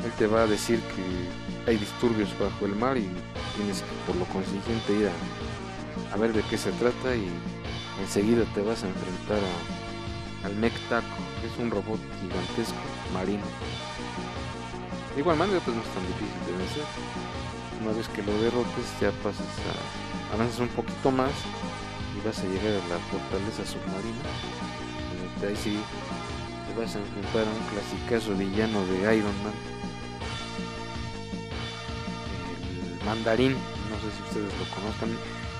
Él 0.03 0.11
te 0.17 0.25
va 0.25 0.41
a 0.41 0.47
decir 0.47 0.79
que 0.79 1.69
hay 1.69 1.77
disturbios 1.77 2.29
bajo 2.39 2.65
el 2.65 2.75
mar 2.75 2.97
y 2.97 3.07
tienes 3.57 3.81
que 3.81 3.93
por 4.07 4.15
lo 4.15 4.25
consiguiente 4.25 4.91
ir 4.91 5.07
a, 5.07 5.44
ver 6.17 6.33
de 6.33 6.41
qué 6.43 6.57
se 6.57 6.71
trata 6.73 7.15
y 7.15 7.27
enseguida 8.01 8.45
te 8.53 8.61
vas 8.61 8.83
a 8.83 8.87
enfrentar 8.87 9.39
al 10.43 10.55
Mech 10.55 10.73
Taco, 10.89 11.07
que 11.41 11.47
es 11.47 11.57
un 11.57 11.71
robot 11.71 11.99
gigantesco 12.21 12.79
marino. 13.13 13.45
De 15.13 15.21
igual 15.21 15.37
manera 15.37 15.59
pues 15.59 15.75
no 15.75 15.81
es 15.81 15.89
tan 15.89 16.05
difícil 16.07 16.39
de 16.45 16.57
vencer. 16.57 16.83
Una 17.81 17.91
vez 17.91 18.07
que 18.09 18.23
lo 18.23 18.31
derrotes 18.41 18.87
ya 19.01 19.11
pasas 19.23 19.47
a 19.69 20.35
avanzas 20.35 20.59
un 20.59 20.69
poquito 20.69 21.11
más 21.11 21.31
y 22.15 22.25
vas 22.25 22.39
a 22.39 22.43
llegar 22.43 22.81
a 22.81 22.87
la 22.87 22.99
fortaleza 23.11 23.65
submarina. 23.65 24.23
Y 25.41 25.45
ahí 25.45 25.55
sí 25.55 25.77
vas 26.77 26.95
a 26.95 26.99
enfrentar 26.99 27.43
a 27.47 27.51
un 27.51 27.63
clasicazo 27.71 28.35
villano 28.35 28.85
de 28.87 29.17
Iron 29.17 29.35
Man. 29.43 29.53
El 32.99 33.05
mandarín, 33.05 33.53
no 33.53 33.95
sé 33.99 34.15
si 34.15 34.23
ustedes 34.23 34.53
lo 34.59 34.75
conozcan. 34.75 35.09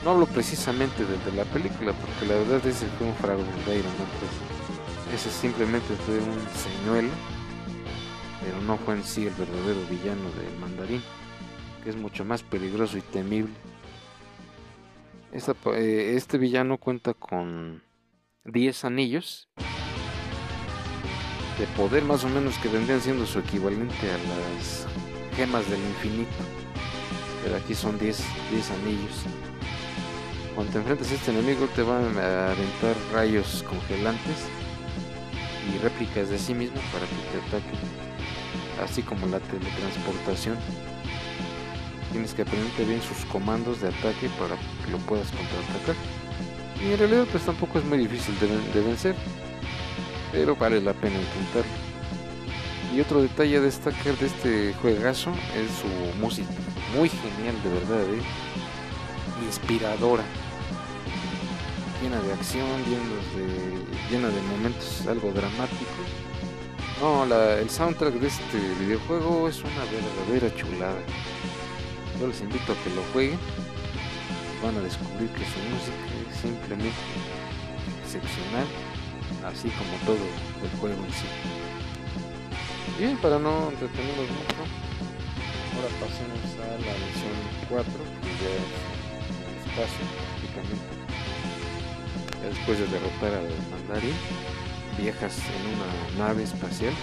No 0.05 0.11
hablo 0.11 0.27
precisamente 0.27 1.03
desde 1.03 1.35
la 1.35 1.45
película, 1.45 1.91
porque 1.93 2.27
la 2.27 2.35
verdad 2.35 2.63
ese 2.67 2.85
fue 2.85 3.07
un 3.07 3.15
fragmento 3.15 3.71
de 3.71 3.79
Iron 3.79 3.91
Man 3.97 4.07
3. 5.09 5.15
Ese 5.15 5.31
simplemente 5.31 5.95
fue 6.05 6.19
un 6.19 6.37
señuelo, 6.53 7.09
pero 8.39 8.61
no 8.61 8.77
fue 8.77 8.93
en 8.93 9.03
sí 9.03 9.25
el 9.25 9.33
verdadero 9.33 9.81
villano 9.89 10.29
del 10.33 10.59
mandarín, 10.59 11.01
que 11.83 11.89
es 11.89 11.95
mucho 11.95 12.23
más 12.23 12.43
peligroso 12.43 12.99
y 12.99 13.01
temible. 13.01 13.55
Eh, 15.31 16.13
este 16.15 16.37
villano 16.37 16.77
cuenta 16.77 17.15
con 17.15 17.81
10 18.43 18.85
anillos 18.85 19.49
de 21.57 21.65
poder 21.75 22.03
más 22.03 22.23
o 22.23 22.29
menos 22.29 22.59
que 22.59 22.69
vendrían 22.69 23.01
siendo 23.01 23.25
su 23.25 23.39
equivalente 23.39 24.11
a 24.11 24.17
las 24.19 24.85
gemas 25.35 25.67
del 25.67 25.79
infinito. 25.79 26.29
Pero 27.43 27.55
aquí 27.55 27.73
son 27.73 27.97
10, 27.97 28.23
10 28.51 28.71
anillos. 28.71 29.54
Cuando 30.55 30.71
te 30.71 30.79
enfrentas 30.79 31.11
a 31.11 31.15
este 31.15 31.31
enemigo 31.31 31.67
te 31.75 31.83
van 31.83 32.17
a 32.17 32.51
aventar 32.51 32.95
rayos 33.13 33.63
congelantes 33.63 34.47
y 35.69 35.77
réplicas 35.79 36.29
de 36.29 36.39
sí 36.39 36.53
mismo 36.53 36.79
para 36.91 37.05
que 37.05 37.15
te 37.31 37.57
ataquen. 37.57 37.79
Así 38.83 39.01
como 39.01 39.27
la 39.27 39.39
teletransportación. 39.39 40.57
Tienes 42.11 42.33
que 42.33 42.43
aprenderte 42.43 42.85
bien 42.85 43.01
sus 43.01 43.25
comandos 43.25 43.81
de 43.81 43.89
ataque 43.89 44.29
para 44.39 44.55
que 44.55 44.91
lo 44.91 44.97
puedas 44.99 45.27
contraatacar. 45.27 45.95
Y 46.81 46.93
en 46.93 46.99
realidad 46.99 47.25
pues 47.29 47.43
tampoco 47.43 47.79
es 47.79 47.85
muy 47.85 47.97
difícil 47.97 48.33
de 48.39 48.81
vencer 48.81 49.15
pero 50.35 50.55
vale 50.55 50.81
la 50.81 50.93
pena 50.93 51.15
intentarlo. 51.15 51.71
Y 52.93 52.99
otro 52.99 53.21
detalle 53.21 53.57
a 53.57 53.61
destacar 53.61 54.17
de 54.17 54.25
este 54.27 54.73
juegazo 54.81 55.31
es 55.55 55.71
su 55.79 56.19
música, 56.19 56.49
muy 56.95 57.09
genial 57.09 57.55
de 57.63 57.69
verdad, 57.69 58.03
¿eh? 58.13 58.21
inspiradora, 59.45 60.23
llena 62.05 62.21
de 62.21 62.33
acción, 62.33 62.67
llena 64.11 64.27
de, 64.29 64.41
momentos 64.41 65.07
algo 65.07 65.31
dramáticos. 65.31 66.05
No, 67.01 67.25
el 67.25 67.67
soundtrack 67.67 68.13
de 68.13 68.27
este 68.27 68.59
videojuego 68.79 69.49
es 69.49 69.59
una 69.63 69.83
verdadera 69.89 70.55
chulada. 70.55 71.01
Yo 72.19 72.27
les 72.27 72.41
invito 72.41 72.73
a 72.73 72.83
que 72.83 72.89
lo 72.91 73.01
jueguen. 73.11 73.39
Van 74.61 74.77
a 74.77 74.81
descubrir 74.81 75.29
que 75.31 75.45
su 75.45 75.59
música 75.73 76.05
es 76.29 76.37
simplemente 76.41 76.93
excepcional 78.03 78.67
así 79.43 79.69
como 79.69 79.97
todo 80.05 80.25
el 80.63 80.79
juego 80.79 81.03
en 81.03 81.11
sí. 81.11 81.25
Bien, 82.99 83.17
para 83.17 83.39
no 83.39 83.69
entretenerlos 83.69 84.29
mucho, 84.29 84.61
ahora 85.73 85.89
pasemos 85.99 86.39
a 86.61 86.69
la 86.69 86.93
misión 87.01 87.33
4, 87.67 87.91
que 88.21 88.29
ya 88.43 88.51
es 88.53 89.65
espacio 89.65 90.05
prácticamente. 90.39 91.04
Después 92.49 92.79
de 92.79 92.87
derrotar 92.87 93.33
al 93.33 93.49
mandarín, 93.71 94.15
viajas 94.97 95.37
en 95.49 96.19
una 96.19 96.27
nave 96.27 96.43
espacial 96.43 96.93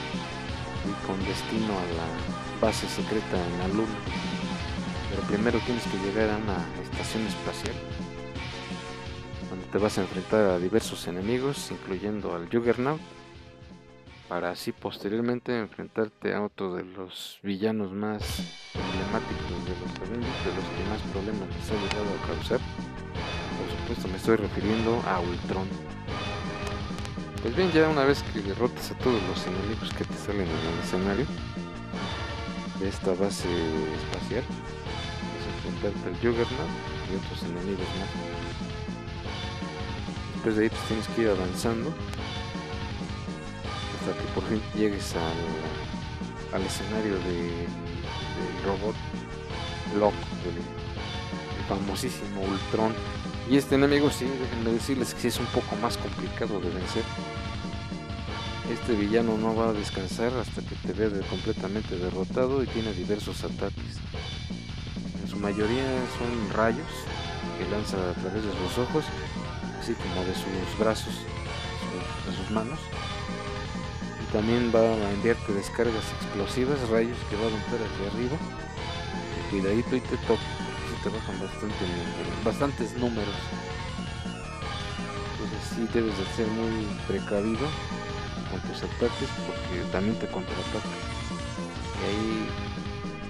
y 0.88 1.06
con 1.06 1.18
destino 1.24 1.72
a 1.72 1.86
la 1.96 2.60
base 2.60 2.88
secreta 2.88 3.36
en 3.36 3.58
la 3.58 3.68
Luna. 3.68 3.98
Pero 5.10 5.22
primero 5.22 5.58
tienes 5.60 5.84
que 5.84 5.98
llegar 5.98 6.30
a 6.30 6.36
una 6.36 6.64
estación 6.82 7.26
espacial 7.26 7.74
donde 9.50 9.66
te 9.66 9.78
vas 9.78 9.98
a 9.98 10.02
enfrentar 10.02 10.44
a 10.46 10.58
diversos 10.58 11.06
enemigos, 11.08 11.70
incluyendo 11.70 12.34
al 12.34 12.48
Juggernaut, 12.48 13.00
para 14.28 14.50
así 14.50 14.72
posteriormente 14.72 15.58
enfrentarte 15.58 16.32
a 16.34 16.42
otro 16.42 16.74
de 16.74 16.84
los 16.84 17.38
villanos 17.42 17.92
más 17.92 18.22
emblemáticos 18.72 19.64
de 19.66 19.74
los 19.78 20.08
Avengers, 20.08 20.44
de 20.44 20.54
los 20.54 20.64
que 20.64 20.88
más 20.88 21.02
problemas 21.12 21.48
les 21.54 21.70
ha 21.70 21.74
llegado 21.74 22.08
a 22.16 22.26
causar. 22.26 22.60
Supuesto 23.82 24.08
me 24.08 24.16
estoy 24.16 24.36
refiriendo 24.36 25.02
a 25.08 25.18
Ultron. 25.18 25.66
Pues 27.42 27.56
bien, 27.56 27.72
ya 27.72 27.88
una 27.88 28.04
vez 28.04 28.22
que 28.22 28.40
derrotes 28.40 28.92
a 28.92 28.98
todos 28.98 29.20
los 29.24 29.44
enemigos 29.44 29.92
que 29.94 30.04
te 30.04 30.14
salen 30.14 30.42
en 30.42 30.48
el 30.48 30.78
escenario 30.84 31.26
de 32.78 32.88
esta 32.88 33.10
base 33.14 33.48
espacial, 33.96 34.44
vas 34.46 35.46
a 35.46 35.50
enfrentarte 35.56 36.08
al 36.08 36.14
Juggernaut 36.14 36.70
y 37.10 37.16
otros 37.16 37.42
enemigos 37.42 37.88
más. 37.98 38.08
Después 40.34 40.56
de 40.56 40.62
ahí 40.62 40.68
pues 40.68 40.82
tienes 40.82 41.08
que 41.08 41.22
ir 41.22 41.28
avanzando 41.30 41.92
hasta 43.98 44.12
que 44.16 44.26
por 44.32 44.44
fin 44.44 44.62
llegues 44.76 45.14
al, 45.16 46.54
al 46.54 46.62
escenario 46.66 47.14
de, 47.14 47.66
del 47.66 48.64
robot 48.64 48.94
del, 49.92 50.54
del 50.54 50.62
famosísimo 51.68 52.42
Ultron. 52.42 52.94
Y 53.50 53.56
este 53.56 53.74
enemigo 53.74 54.10
sí, 54.10 54.24
déjenme 54.24 54.72
decirles 54.72 55.14
que 55.14 55.20
sí 55.20 55.28
es 55.28 55.38
un 55.38 55.46
poco 55.46 55.76
más 55.76 55.96
complicado 55.98 56.60
de 56.60 56.70
vencer. 56.70 57.04
Este 58.72 58.94
villano 58.94 59.36
no 59.36 59.54
va 59.54 59.70
a 59.70 59.72
descansar 59.72 60.32
hasta 60.34 60.62
que 60.62 60.74
te 60.76 60.92
vea 60.92 61.10
completamente 61.28 61.96
derrotado 61.96 62.62
y 62.62 62.66
tiene 62.66 62.92
diversos 62.92 63.44
ataques. 63.44 63.98
En 65.22 65.28
su 65.28 65.36
mayoría 65.36 65.84
son 66.18 66.56
rayos 66.56 66.88
que 67.58 67.68
lanza 67.68 67.96
a 67.96 68.14
través 68.14 68.44
de 68.44 68.52
sus 68.52 68.78
ojos, 68.78 69.04
así 69.80 69.94
como 69.94 70.24
de 70.24 70.34
sus 70.34 70.78
brazos, 70.78 71.14
de 72.26 72.36
sus 72.36 72.50
manos. 72.50 72.78
Y 74.22 74.32
también 74.32 74.72
va 74.74 74.80
a 74.80 75.12
enviarte 75.12 75.52
descargas 75.52 76.04
explosivas, 76.22 76.88
rayos 76.88 77.18
que 77.28 77.36
va 77.36 77.42
a 77.42 77.46
aventar 77.48 77.80
hacia 77.82 78.06
arriba. 78.12 78.36
Cuidadito 79.50 79.96
y 79.96 80.00
te 80.00 80.16
toca, 80.18 80.40
te 81.02 81.08
bajan 81.08 81.40
bastante, 81.40 81.84
bastantes 82.44 82.94
números. 82.96 83.34
Entonces 85.32 85.68
sí 85.74 85.88
debes 85.92 86.16
de 86.16 86.24
ser 86.36 86.46
muy 86.46 86.86
precavido 87.08 87.66
con 88.50 88.60
tus 88.60 88.82
ataques 88.82 89.28
porque 89.46 89.82
también 89.90 90.16
te 90.18 90.26
contraataca. 90.28 90.94
Y 91.98 92.04
ahí 92.06 92.48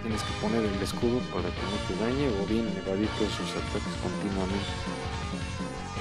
tienes 0.03 0.23
que 0.23 0.33
poner 0.41 0.63
el 0.65 0.83
escudo 0.83 1.19
para 1.33 1.49
que 1.49 1.63
no 1.65 1.79
te 1.89 1.95
dañe 2.05 2.29
o 2.41 2.47
bien 2.47 2.69
evadir 2.85 3.09
todos 3.17 3.33
sus 3.33 3.51
ataques 3.51 3.95
continuamente. 4.03 4.69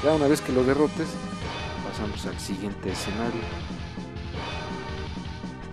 Ya 0.04 0.12
una 0.14 0.28
vez 0.28 0.42
que 0.42 0.52
lo 0.52 0.64
derrotes, 0.64 1.08
pasamos 1.88 2.26
al 2.26 2.38
siguiente 2.40 2.92
escenario. 2.92 3.42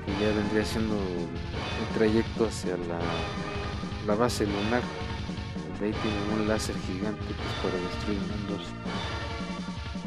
Que 0.06 0.12
ya 0.22 0.32
vendría 0.32 0.64
siendo 0.64 0.94
el 0.94 1.94
trayecto 1.94 2.46
hacia 2.46 2.76
la, 2.76 3.00
la 4.06 4.14
base 4.14 4.46
lunar. 4.46 4.82
Donde 5.78 5.94
ahí 5.94 6.02
tienen 6.02 6.40
un 6.40 6.48
láser 6.48 6.74
gigante 6.86 7.24
que 7.24 7.32
es 7.32 7.56
para 7.62 7.76
destruir 7.88 8.18
mundos. 8.20 8.66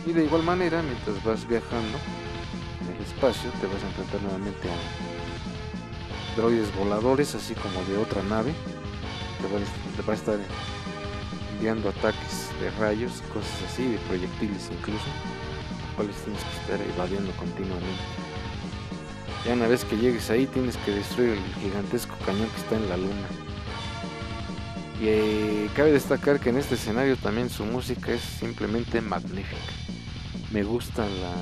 Y 0.06 0.12
de 0.14 0.26
igual 0.26 0.44
manera, 0.44 0.82
mientras 0.82 1.24
vas 1.24 1.48
viajando, 1.48 1.98
en 2.82 2.96
el 2.96 3.02
espacio 3.04 3.50
te 3.62 3.68
vas 3.68 3.82
a 3.84 3.88
enfrentar 3.88 4.22
nuevamente 4.22 4.68
a 4.70 6.36
droides 6.36 6.76
voladores, 6.76 7.36
así 7.36 7.54
como 7.56 7.84
de 7.86 7.98
otra 7.98 8.22
nave. 8.24 8.54
Te 9.42 9.48
va, 9.48 10.12
a- 10.12 10.14
estar 10.16 10.38
enviando 11.54 11.90
ataques 11.90 12.50
de 12.60 12.70
rayos 12.72 13.22
cosas 13.34 13.52
así, 13.72 13.84
de 13.88 13.98
proyectiles 14.10 14.70
incluso, 14.72 15.06
cuales 15.96 16.16
tienes 16.18 16.44
que 16.44 16.74
estar 16.74 16.88
evadiendo 16.96 17.32
continuamente. 17.34 18.04
Ya 19.46 19.54
una 19.54 19.68
vez 19.68 19.84
que 19.86 19.98
llegues 19.98 20.30
ahí 20.30 20.46
tienes 20.48 20.78
que 20.78 20.92
destruir 20.92 21.32
el 21.32 21.54
gigantesco 21.62 22.16
cañón 22.26 22.48
que 22.50 22.58
está 22.62 22.76
en 22.76 22.90
la 22.90 22.98
luna. 22.98 23.28
Y 25.02 25.08
eh, 25.08 25.70
cabe 25.76 25.92
destacar 25.92 26.40
que 26.40 26.52
en 26.52 26.58
este 26.58 26.76
escenario 26.76 27.18
también 27.18 27.50
su 27.50 27.66
música 27.66 28.12
es 28.12 28.22
simplemente 28.22 29.02
magnífica. 29.02 29.58
Me 30.52 30.62
gusta 30.62 31.08
la 31.08 31.34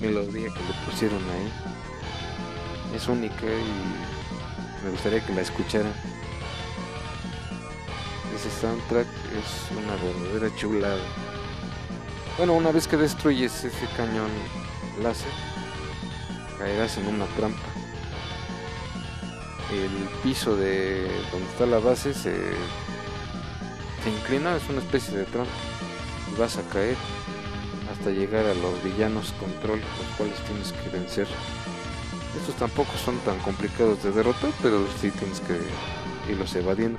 melodía 0.00 0.48
que 0.48 0.60
le 0.60 0.90
pusieron 0.90 1.18
ahí. 1.18 2.96
Es 2.96 3.08
única 3.08 3.44
y 3.44 4.82
me 4.82 4.90
gustaría 4.92 5.22
que 5.26 5.34
la 5.34 5.42
escucharan. 5.42 5.92
Ese 8.34 8.50
soundtrack 8.62 9.06
es 9.06 9.76
una 9.76 9.94
verdadera 9.96 10.56
chulada. 10.56 11.04
Bueno, 12.38 12.54
una 12.54 12.72
vez 12.72 12.88
que 12.88 12.96
destruyes 12.96 13.62
ese 13.62 13.86
cañón 13.94 14.30
láser, 15.02 15.28
caerás 16.58 16.96
en 16.96 17.08
una 17.08 17.26
trampa. 17.36 17.60
El 19.70 20.08
piso 20.22 20.56
de 20.56 21.10
donde 21.30 21.46
está 21.50 21.66
la 21.66 21.78
base 21.78 22.14
se, 22.14 22.32
se 24.02 24.10
inclina, 24.10 24.56
es 24.56 24.68
una 24.68 24.80
especie 24.80 25.16
de 25.16 25.24
trampa. 25.24 25.52
Y 26.32 26.40
vas 26.40 26.56
a 26.56 26.62
caer 26.68 26.96
hasta 27.90 28.10
llegar 28.10 28.46
a 28.46 28.54
los 28.54 28.82
villanos 28.82 29.32
control, 29.32 29.80
los 29.80 30.16
cuales 30.16 30.38
tienes 30.44 30.72
que 30.72 30.88
vencer. 30.90 31.26
Estos 32.36 32.56
tampoco 32.56 32.92
son 33.04 33.18
tan 33.18 33.38
complicados 33.40 34.02
de 34.02 34.10
derrotar, 34.10 34.50
pero 34.62 34.86
sí 35.00 35.10
tienes 35.10 35.40
que 35.40 35.60
irlos 36.30 36.54
evadiendo. 36.54 36.98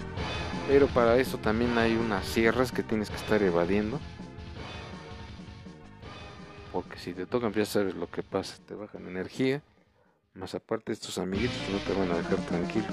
Pero 0.67 0.87
para 0.87 1.17
eso 1.17 1.37
también 1.37 1.77
hay 1.77 1.95
unas 1.95 2.25
sierras 2.25 2.71
que 2.71 2.83
tienes 2.83 3.09
que 3.09 3.15
estar 3.15 3.41
evadiendo. 3.41 3.99
Porque 6.71 6.97
si 6.97 7.13
te 7.13 7.25
tocan, 7.25 7.51
ya 7.53 7.65
sabes 7.65 7.95
lo 7.95 8.09
que 8.09 8.23
pasa, 8.23 8.55
te 8.67 8.75
bajan 8.75 9.07
energía. 9.07 9.61
Más 10.35 10.55
aparte 10.55 10.91
estos 10.91 11.17
amiguitos 11.17 11.57
no 11.71 11.77
te 11.79 11.93
van 11.93 12.11
a 12.11 12.17
dejar 12.17 12.37
tranquilo. 12.45 12.87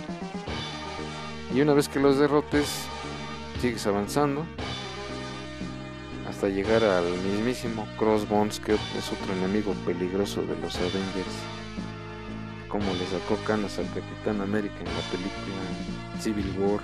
Y 1.54 1.60
una 1.60 1.74
vez 1.74 1.88
que 1.88 1.98
los 1.98 2.18
derrotes, 2.18 2.86
sigues 3.60 3.86
avanzando 3.86 4.46
hasta 6.26 6.48
llegar 6.48 6.82
al 6.82 7.10
mismísimo 7.18 7.86
Crossbones, 7.98 8.58
que 8.58 8.72
es 8.72 9.12
otro 9.12 9.34
enemigo 9.34 9.74
peligroso 9.84 10.40
de 10.42 10.56
los 10.56 10.76
Avengers. 10.76 11.36
Como 12.68 12.86
le 12.94 13.06
sacó 13.06 13.36
canas 13.44 13.78
al 13.78 13.86
Capitán 13.88 14.40
América 14.40 14.76
en 14.78 14.86
la 14.86 15.02
película 15.10 16.20
Civil 16.20 16.54
War. 16.58 16.80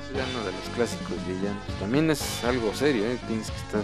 Es 0.00 0.10
uno 0.12 0.44
de 0.44 0.52
los 0.52 0.68
clásicos 0.76 1.16
villanos. 1.26 1.64
También 1.80 2.10
es 2.10 2.44
algo 2.44 2.72
serio, 2.72 3.04
¿eh? 3.04 3.18
tienes 3.26 3.50
que 3.50 3.56
estar 3.56 3.82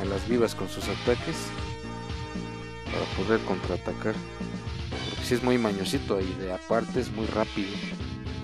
a 0.00 0.04
las 0.06 0.26
vivas 0.26 0.54
con 0.54 0.68
sus 0.68 0.84
ataques 0.84 1.36
para 2.86 3.04
poder 3.16 3.40
contraatacar. 3.44 4.14
Porque 5.10 5.24
si 5.26 5.34
es 5.34 5.42
muy 5.42 5.58
mañosito 5.58 6.18
y 6.18 6.32
de 6.34 6.52
aparte 6.52 7.00
es 7.00 7.10
muy 7.12 7.26
rápido. 7.26 7.76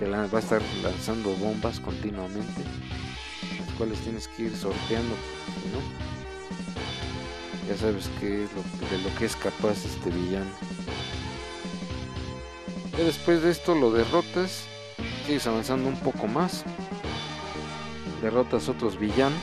La- 0.01 0.27
va 0.27 0.39
a 0.39 0.41
estar 0.41 0.61
lanzando 0.83 1.31
bombas 1.35 1.79
continuamente 1.79 2.63
las 3.59 3.71
cuales 3.77 3.99
tienes 3.99 4.27
que 4.27 4.43
ir 4.43 4.55
sorteando, 4.55 5.15
¿no? 5.73 5.79
Ya 7.69 7.77
sabes 7.77 8.09
qué 8.19 8.43
es 8.43 8.49
lo, 8.53 8.61
de 8.89 9.03
lo 9.03 9.15
que 9.17 9.25
es 9.25 9.35
capaz 9.35 9.83
este 9.85 10.09
villano. 10.11 10.51
Ya 12.97 13.03
después 13.03 13.41
de 13.41 13.51
esto 13.51 13.75
lo 13.75 13.91
derrotas, 13.91 14.63
sigues 15.25 15.47
avanzando 15.47 15.89
un 15.89 15.99
poco 15.99 16.27
más, 16.27 16.63
derrotas 18.21 18.69
otros 18.69 18.97
villanos 18.99 19.39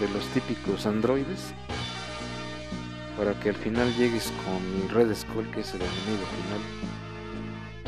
de 0.00 0.08
los 0.08 0.24
típicos 0.28 0.86
androides 0.86 1.52
para 3.18 3.38
que 3.40 3.50
al 3.50 3.56
final 3.56 3.94
llegues 3.96 4.32
con 4.44 4.82
el 4.82 4.88
Red 4.88 5.14
Skull 5.14 5.50
que 5.50 5.60
es 5.60 5.74
el 5.74 5.82
enemigo 5.82 6.24
final. 6.42 6.93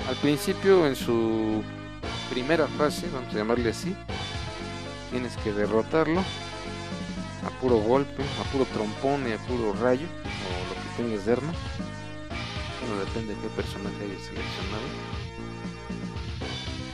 Al 0.09 0.15
principio 0.17 0.87
en 0.87 0.95
su 0.95 1.63
primera 2.31 2.69
fase, 2.69 3.09
vamos 3.13 3.35
a 3.35 3.39
llamarle 3.39 3.71
así, 3.71 3.95
tienes 5.11 5.37
que 5.39 5.53
derrotarlo 5.53 6.21
a 7.45 7.51
puro 7.61 7.77
golpe, 7.79 8.23
a 8.41 8.45
puro 8.53 8.65
trompón 8.67 9.29
y 9.29 9.33
a 9.33 9.39
puro 9.39 9.73
rayo, 9.73 10.07
o 10.07 10.69
lo 10.69 10.75
que 10.75 11.03
tengas 11.03 11.27
de 11.27 11.33
arma. 11.33 11.53
Bueno, 12.81 13.05
depende 13.05 13.35
de 13.35 13.41
qué 13.41 13.49
personaje 13.49 13.97
hayas 13.97 14.23
seleccionado. 14.23 14.87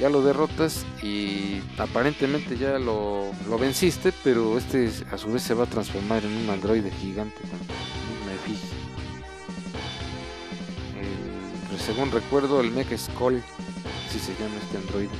Ya 0.00 0.08
lo 0.08 0.22
derrotas 0.22 0.86
y 1.02 1.60
aparentemente 1.78 2.56
ya 2.56 2.78
lo, 2.78 3.26
lo 3.48 3.58
venciste, 3.58 4.12
pero 4.24 4.56
este 4.56 4.90
a 5.12 5.18
su 5.18 5.30
vez 5.32 5.42
se 5.42 5.54
va 5.54 5.64
a 5.64 5.68
transformar 5.68 6.24
en 6.24 6.32
un 6.32 6.50
androide 6.50 6.90
gigante, 6.90 7.36
según 11.84 12.12
recuerdo, 12.12 12.60
el 12.60 12.70
Mech 12.70 12.96
Skull, 12.96 13.42
si 14.08 14.18
se 14.18 14.34
llama 14.34 14.54
este 14.62 14.78
androide. 14.78 15.10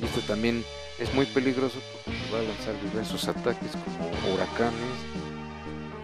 Y 0.00 0.04
este 0.04 0.22
también 0.22 0.64
es 0.98 1.14
muy 1.14 1.24
peligroso 1.26 1.78
porque 2.04 2.18
va 2.32 2.40
a 2.40 2.42
lanzar 2.42 2.80
diversos 2.82 3.28
ataques 3.28 3.72
como 3.72 4.34
huracanes. 4.34 4.74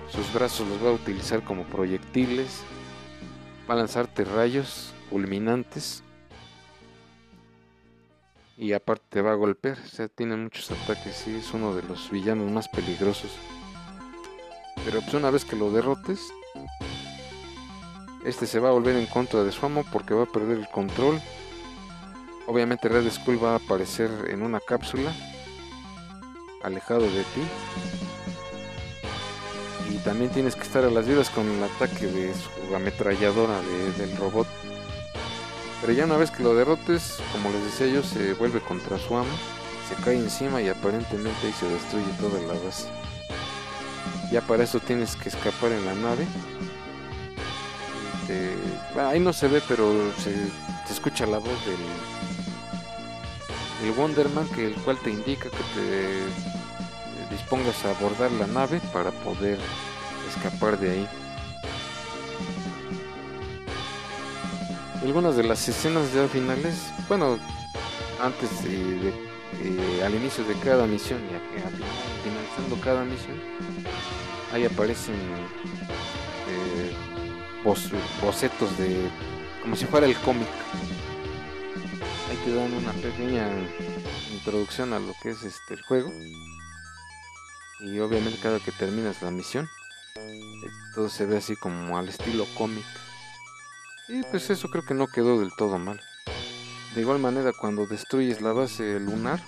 Sus 0.09 0.33
brazos 0.33 0.69
los 0.69 0.85
va 0.85 0.91
a 0.91 0.95
utilizar 0.95 1.43
como 1.43 1.65
proyectiles. 1.65 2.63
Va 3.69 3.75
a 3.75 3.79
lanzarte 3.79 4.25
rayos 4.25 4.93
fulminantes. 5.11 6.05
Y 8.57 8.73
aparte 8.73 9.05
te 9.09 9.23
va 9.23 9.33
a 9.33 9.37
golpear. 9.37 9.79
O 9.85 9.89
sea, 9.89 10.09
tiene 10.09 10.37
muchos 10.37 10.71
ataques. 10.71 11.27
y 11.27 11.37
es 11.37 11.53
uno 11.53 11.75
de 11.75 11.83
los 11.83 12.11
villanos 12.11 12.51
más 12.51 12.69
peligrosos. 12.69 13.31
Pero 14.85 15.01
pues 15.01 15.15
una 15.15 15.31
vez 15.31 15.45
que 15.45 15.57
lo 15.57 15.71
derrotes, 15.71 16.33
este 18.25 18.47
se 18.47 18.61
va 18.61 18.69
a 18.69 18.73
volver 18.73 18.97
en 18.97 19.07
contra 19.07 19.43
de 19.43 19.53
su 19.53 19.65
amo 19.65 19.85
porque 19.91 20.15
va 20.15 20.25
a 20.25 20.27
perder 20.27 20.59
el 20.59 20.69
control. 20.69 21.21
Obviamente 22.47 22.89
Red 22.89 23.11
Skull 23.11 23.43
va 23.43 23.53
a 23.53 23.57
aparecer 23.57 24.11
en 24.29 24.43
una 24.43 24.61
cápsula, 24.61 25.13
alejado 26.63 27.03
de 27.03 27.23
ti. 27.23 27.43
Y 29.91 29.99
también 29.99 30.31
tienes 30.31 30.55
que 30.55 30.63
estar 30.63 30.85
a 30.85 30.91
las 30.91 31.07
vivas 31.07 31.31
con 31.31 31.49
el 31.49 31.63
ataque 31.63 32.07
de 32.07 32.33
su 32.35 32.75
ametralladora 32.75 33.61
del 33.99 34.17
robot. 34.17 34.47
Pero 35.81 35.93
ya 35.93 36.05
una 36.05 36.17
vez 36.17 36.31
que 36.31 36.43
lo 36.43 36.55
derrotes, 36.55 37.19
como 37.33 37.51
les 37.51 37.65
decía 37.65 37.87
yo, 37.87 38.03
se 38.03 38.35
vuelve 38.35 38.61
contra 38.61 38.99
su 38.99 39.17
amo, 39.17 39.31
se 39.89 39.95
cae 40.03 40.17
encima 40.17 40.61
y 40.61 40.69
aparentemente 40.69 41.47
ahí 41.47 41.53
se 41.53 41.69
destruye 41.69 42.07
toda 42.21 42.41
la 42.41 42.61
base. 42.61 42.89
Ya 44.31 44.43
para 44.43 44.65
eso 44.65 44.79
tienes 44.79 45.17
que 45.17 45.31
escapar 45.31 45.73
en 45.73 45.87
la 45.87 45.95
nave 45.95 46.27
ahí 48.99 49.21
no 49.21 49.33
se 49.33 49.49
ve, 49.49 49.63
pero 49.67 50.13
se, 50.19 50.35
escucha 50.91 51.27
la 51.27 51.39
voz 51.39 51.65
del 51.65 51.79
el 53.83 53.99
Wonderman, 53.99 54.47
que 54.49 54.67
el 54.67 54.75
cual 54.75 54.99
te 54.99 55.11
indica 55.11 55.49
que 55.49 55.57
te 55.75 57.35
dispongas 57.35 57.85
a 57.85 57.91
abordar 57.91 58.31
la 58.33 58.47
nave 58.47 58.81
para 58.93 59.11
poder 59.11 59.59
escapar 60.29 60.79
de 60.79 60.91
ahí. 60.91 61.09
Algunas 65.03 65.37
de 65.37 65.45
las 65.45 65.67
escenas 65.67 66.13
ya 66.13 66.29
finales, 66.29 66.75
bueno, 67.09 67.39
antes 68.23 68.63
de, 68.65 69.15
al 70.05 70.15
inicio 70.15 70.45
de 70.45 70.55
cada 70.57 70.87
misión 70.87 71.21
y 71.25 71.33
finalizando 72.23 72.77
cada 72.85 73.05
misión, 73.05 73.41
ahí 74.53 74.67
aparecen 74.67 75.15
eh, 75.15 76.10
bocetos 77.65 78.79
de 78.79 79.11
como 79.63 79.77
si 79.77 79.85
fuera 79.87 80.07
el 80.07 80.17
cómic. 80.19 80.49
Ahí 82.29 82.37
te 82.45 82.55
dan 82.55 82.73
una 82.73 82.93
pequeña 82.93 83.49
introducción 84.33 84.93
a 84.93 84.99
lo 84.99 85.15
que 85.23 85.31
es 85.31 85.43
este 85.43 85.75
el 85.75 85.83
juego. 85.83 86.13
Y 87.81 87.99
obviamente 87.99 88.39
cada 88.43 88.61
que 88.61 88.73
terminas 88.73 89.23
la 89.23 89.31
misión, 89.31 89.69
todo 90.95 91.09
se 91.09 91.27
ve 91.27 91.39
así 91.39 91.57
como 91.57 91.99
al 91.99 92.09
estilo 92.09 92.47
cómic. 92.57 92.85
Y 94.09 94.23
pues 94.25 94.51
eso 94.51 94.69
creo 94.69 94.85
que 94.85 94.95
no 94.95 95.07
quedó 95.07 95.41
del 95.41 95.55
todo 95.57 95.79
mal. 95.79 96.01
De 96.95 97.01
igual 97.01 97.21
manera 97.21 97.53
cuando 97.53 97.87
destruyes 97.87 98.41
la 98.41 98.53
base 98.53 98.99
lunar, 98.99 99.41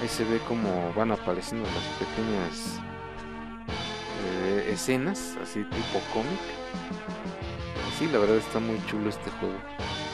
ahí 0.00 0.08
se 0.08 0.24
ve 0.24 0.40
como 0.48 0.92
van 0.94 1.12
apareciendo 1.12 1.68
las 1.68 2.08
pequeñas 2.08 2.80
escenas, 4.72 5.36
así 5.42 5.62
tipo 5.64 6.00
cómic 6.12 6.40
Sí, 7.98 8.06
la 8.08 8.18
verdad 8.18 8.36
está 8.36 8.58
muy 8.58 8.78
chulo 8.86 9.08
este 9.08 9.30
juego. 9.30 9.56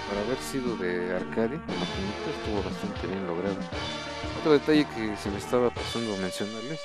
Para 0.09 0.21
haber 0.21 0.39
sido 0.39 0.77
de 0.77 1.17
arcade, 1.17 1.49
de 1.49 1.57
estuvo 1.57 2.63
bastante 2.63 3.09
bien 3.09 3.27
logrado. 3.27 3.57
Otro 4.39 4.53
detalle 4.53 4.87
que 4.95 5.17
se 5.17 5.31
me 5.31 5.39
estaba 5.39 5.69
pasando 5.71 6.15
a 6.15 6.19
mencionarles 6.19 6.81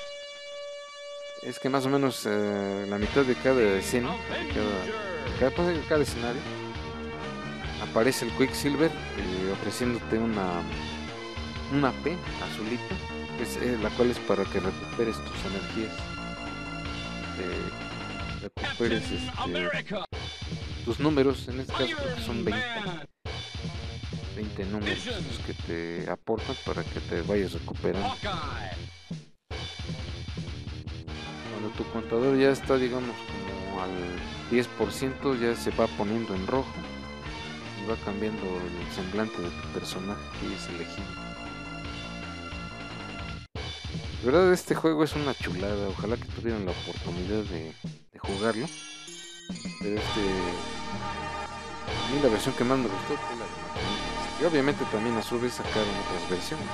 es 1.42 1.60
que 1.60 1.68
más 1.68 1.86
o 1.86 1.88
menos 1.88 2.26
eh, 2.26 2.84
la 2.88 2.98
mitad 2.98 3.22
de 3.24 3.36
cada 3.36 3.62
escena, 3.78 4.10
cada, 5.38 5.54
cada 5.88 6.02
escenario, 6.02 6.42
aparece 7.88 8.24
el 8.24 8.32
Quicksilver 8.32 8.90
eh, 8.90 9.52
ofreciéndote 9.52 10.18
una, 10.18 10.62
una 11.72 11.92
P 11.92 12.16
azulita, 12.42 12.94
eh, 13.62 13.78
la 13.80 13.90
cual 13.90 14.10
es 14.10 14.18
para 14.18 14.44
que 14.46 14.58
recuperes 14.58 15.14
tus 15.16 15.44
energías. 15.52 16.17
Recuperes 18.42 19.04
este, 19.10 20.04
tus 20.84 21.00
números, 21.00 21.48
en 21.48 21.60
este 21.60 21.72
caso 21.72 21.96
creo 21.96 22.14
que 22.14 22.22
son 22.22 22.44
20. 22.44 22.62
20 24.36 24.64
números 24.66 25.06
los 25.06 25.38
que 25.46 25.54
te 25.66 26.10
aportan 26.10 26.54
para 26.64 26.84
que 26.84 27.00
te 27.00 27.22
vayas 27.22 27.52
recuperando. 27.52 28.14
Cuando 31.50 31.68
tu 31.76 31.84
contador 31.92 32.38
ya 32.38 32.50
está, 32.50 32.76
digamos, 32.76 33.16
como 33.16 33.82
al 33.82 33.90
10%, 34.50 35.40
ya 35.40 35.56
se 35.56 35.70
va 35.72 35.86
poniendo 35.88 36.34
en 36.34 36.46
rojo 36.46 36.72
y 37.82 37.90
va 37.90 37.96
cambiando 38.04 38.44
el 38.44 38.94
semblante 38.94 39.42
de 39.42 39.50
tu 39.50 39.68
personaje 39.74 40.22
que 40.40 40.46
hayas 40.46 40.68
elegido. 40.68 41.27
De 44.20 44.26
verdad, 44.30 44.52
este 44.52 44.74
juego 44.74 45.04
es 45.04 45.14
una 45.14 45.34
chulada. 45.34 45.88
Ojalá 45.88 46.16
que 46.16 46.24
tuvieran 46.24 46.66
la 46.66 46.72
oportunidad 46.72 47.44
de, 47.44 47.72
de 48.12 48.18
jugarlo. 48.18 48.66
Pero 49.80 49.96
este 49.96 50.20
a 51.88 52.10
mí 52.12 52.20
la 52.22 52.28
versión 52.28 52.54
que 52.54 52.64
más 52.64 52.78
me 52.78 52.88
gustó 52.88 53.16
fue 53.16 53.36
la 53.36 53.44
de 53.44 54.42
Y 54.42 54.44
obviamente 54.44 54.84
también 54.90 55.16
a 55.16 55.22
su 55.22 55.40
vez 55.40 55.54
sacaron 55.54 55.88
otras 56.06 56.30
versiones. 56.30 56.66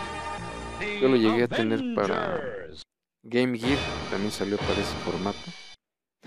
Yo 1.01 1.09
lo 1.09 1.17
llegué 1.17 1.45
a 1.45 1.49
tener 1.49 1.95
para 1.95 2.41
Game 3.23 3.59
Gear, 3.59 3.79
también 4.11 4.33
salió 4.33 4.57
para 4.59 4.73
ese 4.73 4.95
formato. 5.05 5.39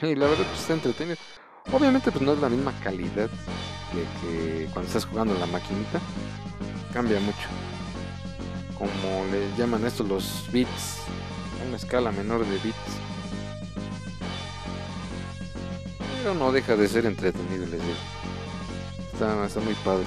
Y 0.01 0.15
la 0.15 0.27
verdad 0.27 0.45
pues 0.47 0.61
está 0.61 0.73
entretenido. 0.73 1.17
Obviamente 1.71 2.11
pues 2.11 2.23
no 2.23 2.33
es 2.33 2.39
la 2.39 2.49
misma 2.49 2.73
calidad 2.83 3.29
de 3.93 4.03
que 4.21 4.67
cuando 4.71 4.87
estás 4.87 5.05
jugando 5.05 5.33
en 5.33 5.39
la 5.39 5.47
maquinita. 5.47 5.99
Cambia 6.93 7.19
mucho. 7.19 7.47
Como 8.77 9.25
le 9.31 9.55
llaman 9.57 9.85
esto 9.85 10.03
los 10.03 10.45
bits. 10.51 10.99
Una 11.67 11.77
escala 11.77 12.11
menor 12.11 12.45
de 12.45 12.57
bits. 12.59 12.77
Pero 16.17 16.33
no 16.35 16.51
deja 16.51 16.75
de 16.75 16.87
ser 16.87 17.05
entretenido, 17.05 17.65
les 17.65 17.81
digo. 17.81 18.17
Está, 19.13 19.59
muy 19.61 19.73
padre. 19.83 20.05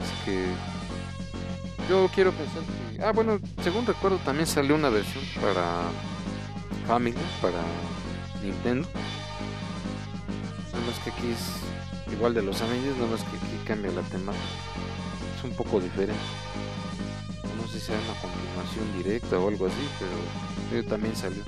Así 0.00 0.12
que 0.24 0.46
yo 1.88 2.10
quiero 2.14 2.30
pensar 2.32 2.62
que... 2.62 3.02
Ah, 3.02 3.12
bueno, 3.12 3.40
según 3.62 3.86
recuerdo 3.86 4.18
también 4.18 4.46
salió 4.46 4.74
una 4.74 4.90
versión 4.90 5.24
para 5.40 5.84
Family, 6.86 7.16
para 7.40 7.62
Nintendo. 8.42 8.86
Nada 10.72 10.86
más 10.86 10.98
que 10.98 11.10
aquí 11.10 11.32
es 11.32 12.12
igual 12.12 12.34
de 12.34 12.42
los 12.42 12.60
Avengers, 12.60 12.96
nada 12.96 13.10
más 13.10 13.22
que 13.22 13.36
aquí 13.36 13.64
cambia 13.66 13.90
la 13.92 14.02
temática. 14.02 14.44
Es 15.38 15.44
un 15.44 15.52
poco 15.52 15.80
diferente. 15.80 16.20
Sé 17.70 17.78
si 17.78 17.86
sea 17.86 17.98
una 18.00 18.20
continuación 18.20 18.96
directa 18.96 19.38
o 19.38 19.46
algo 19.46 19.66
así, 19.66 19.88
pero 20.70 20.84
también 20.86 21.14
salió. 21.14 21.44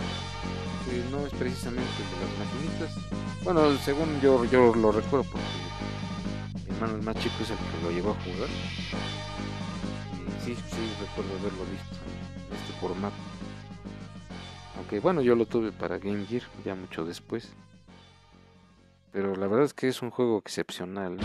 no 1.10 1.26
es 1.26 1.32
precisamente 1.32 1.82
de 1.82 2.16
las 2.20 2.38
maquinitas. 2.38 2.94
Bueno, 3.42 3.76
según 3.78 4.20
yo, 4.20 4.44
yo 4.44 4.72
lo 4.72 4.92
recuerdo 4.92 5.28
porque 5.32 5.48
hermano 6.68 6.94
el 6.94 7.02
más 7.02 7.16
chico 7.16 7.34
es 7.40 7.50
el 7.50 7.56
que 7.56 7.82
lo 7.82 7.90
llevó 7.90 8.10
a 8.10 8.14
jugar. 8.22 8.48
Y 10.14 10.44
sí, 10.44 10.54
sí, 10.54 10.92
recuerdo 11.00 11.32
haberlo 11.40 11.64
visto 11.64 11.96
en 12.50 12.56
este 12.56 12.72
formato. 12.80 13.16
Aunque 14.76 15.00
bueno, 15.00 15.22
yo 15.22 15.34
lo 15.34 15.46
tuve 15.46 15.72
para 15.72 15.98
Game 15.98 16.24
Gear 16.26 16.44
ya 16.64 16.76
mucho 16.76 17.04
después. 17.04 17.48
Pero 19.10 19.34
la 19.34 19.48
verdad 19.48 19.64
es 19.64 19.74
que 19.74 19.88
es 19.88 20.00
un 20.02 20.10
juego 20.10 20.38
excepcional. 20.38 21.16
No, 21.16 21.24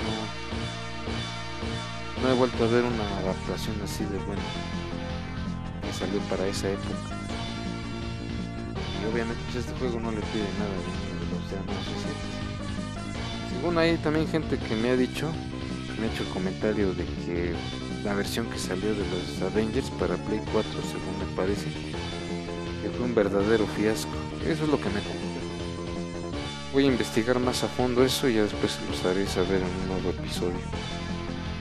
no 2.23 2.29
he 2.31 2.33
vuelto 2.35 2.63
a 2.63 2.67
ver 2.67 2.83
una 2.83 3.17
adaptación 3.19 3.79
así 3.83 4.03
de 4.05 4.17
buena 4.25 4.41
que 5.87 5.93
salió 5.93 6.19
para 6.29 6.45
esa 6.47 6.69
época. 6.69 7.17
Y 9.01 9.13
obviamente 9.13 9.41
pues 9.45 9.65
este 9.65 9.79
juego 9.79 9.99
no 9.99 10.11
le 10.11 10.19
pide 10.19 10.43
nada 10.59 10.75
de 10.75 11.25
los 11.31 11.49
de 11.49 11.57
más 11.65 11.85
recientes. 11.87 12.37
Según 13.53 13.77
hay 13.77 13.97
también 13.97 14.27
gente 14.27 14.57
que 14.57 14.75
me 14.75 14.89
ha 14.89 14.97
dicho, 14.97 15.31
me 15.99 16.07
ha 16.07 16.11
hecho 16.11 16.23
el 16.23 16.29
comentario 16.29 16.93
de 16.93 17.05
que 17.25 17.53
la 18.03 18.13
versión 18.13 18.47
que 18.47 18.59
salió 18.59 18.93
de 18.93 19.05
los 19.07 19.41
Avengers 19.41 19.89
para 19.91 20.15
Play 20.15 20.41
4, 20.51 20.71
según 20.81 21.19
me 21.19 21.35
parece, 21.35 21.65
que 22.83 22.89
fue 22.89 23.05
un 23.05 23.15
verdadero 23.15 23.65
fiasco. 23.67 24.11
Eso 24.45 24.65
es 24.65 24.69
lo 24.69 24.77
que 24.77 24.89
me 24.89 24.99
comentaron. 25.01 25.37
Voy 26.73 26.83
a 26.83 26.87
investigar 26.87 27.39
más 27.39 27.63
a 27.63 27.67
fondo 27.67 28.03
eso 28.03 28.27
y 28.27 28.35
ya 28.35 28.43
después 28.43 28.77
los 28.89 29.05
haré 29.05 29.25
saber 29.25 29.61
en 29.61 29.81
un 29.81 29.87
nuevo 29.87 30.09
episodio. 30.09 30.59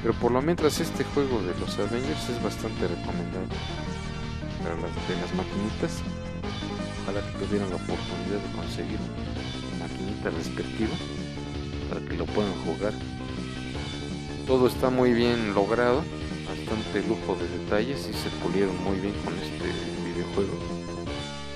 Pero 0.03 0.15
por 0.15 0.33
lo 0.33 0.43
mientras 0.43 0.81
este 0.81 1.05
juego 1.05 1.41
de 1.43 1.59
los 1.59 1.79
Avengers 1.79 2.29
es 2.29 2.43
bastante 2.43 2.87
recomendable 2.89 3.55
para 4.63 4.75
las 4.77 4.95
de 5.09 5.17
las 5.21 5.35
maquinitas. 5.35 6.03
Ojalá 7.03 7.21
que 7.21 7.45
tuvieran 7.45 7.71
la 7.71 7.77
oportunidad 7.77 8.41
de 8.43 8.57
conseguir 8.57 8.99
una 9.77 9.87
maquinita 9.87 10.31
respectiva 10.31 10.95
para 11.89 12.01
que 12.01 12.17
lo 12.17 12.27
puedan 12.27 12.53
jugar 12.65 12.93
Todo 14.47 14.67
está 14.67 14.91
muy 14.91 15.13
bien 15.13 15.55
logrado, 15.55 16.03
bastante 16.47 17.07
lujo 17.09 17.37
de 17.37 17.49
detalles 17.59 18.09
y 18.09 18.13
se 18.13 18.29
pulieron 18.43 18.77
muy 18.83 18.99
bien 18.99 19.15
con 19.25 19.35
este 19.35 19.71
videojuego. 20.05 20.55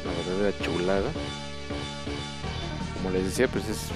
La 0.04 0.12
verdadera 0.12 0.58
chulada. 0.64 1.10
Como 2.94 3.10
les 3.10 3.24
decía, 3.24 3.48
pues 3.48 3.68
es, 3.68 3.88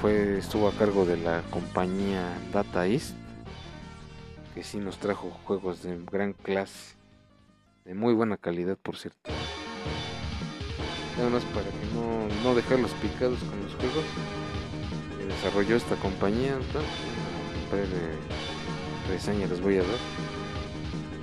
fue, 0.00 0.38
estuvo 0.38 0.68
a 0.68 0.72
cargo 0.72 1.04
de 1.04 1.16
la 1.16 1.42
compañía 1.50 2.38
Data 2.52 2.86
East, 2.86 3.14
que 4.54 4.64
sí 4.64 4.78
nos 4.78 4.98
trajo 4.98 5.30
juegos 5.44 5.82
de 5.82 5.98
gran 6.10 6.32
clase, 6.32 6.95
de 7.86 7.94
muy 7.94 8.12
buena 8.12 8.36
calidad 8.36 8.76
por 8.76 8.96
cierto. 8.96 9.30
Nada 11.16 11.30
más 11.30 11.44
para 11.46 11.70
que 11.70 11.86
no, 11.94 12.28
no 12.44 12.54
dejarlos 12.54 12.90
picados 13.00 13.38
con 13.38 13.62
los 13.62 13.74
juegos 13.76 14.04
desarrolló 15.26 15.76
esta 15.76 15.96
compañía. 15.96 16.56
Un 16.56 17.70
par 17.70 17.80
de 17.80 18.16
reseñas 19.08 19.50
les 19.50 19.60
voy 19.60 19.76
a 19.76 19.82
dar. 19.82 20.00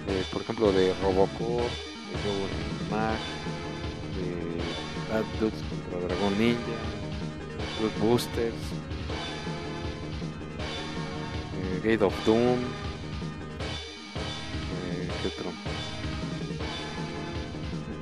Eh, 0.07 0.23
por 0.31 0.41
ejemplo, 0.41 0.71
de 0.71 0.93
Robocop, 1.01 1.39
de 1.39 2.15
Joe 2.21 2.89
Mac, 2.91 3.17
de 4.17 5.13
Bad 5.13 5.25
Dudes 5.39 5.61
contra 5.69 6.07
Dragon 6.07 6.37
Ninja, 6.37 6.59
Blood 7.79 8.07
Boosters, 8.07 8.53
eh, 11.55 11.81
Gate 11.83 12.03
of 12.03 12.13
Doom, 12.25 12.59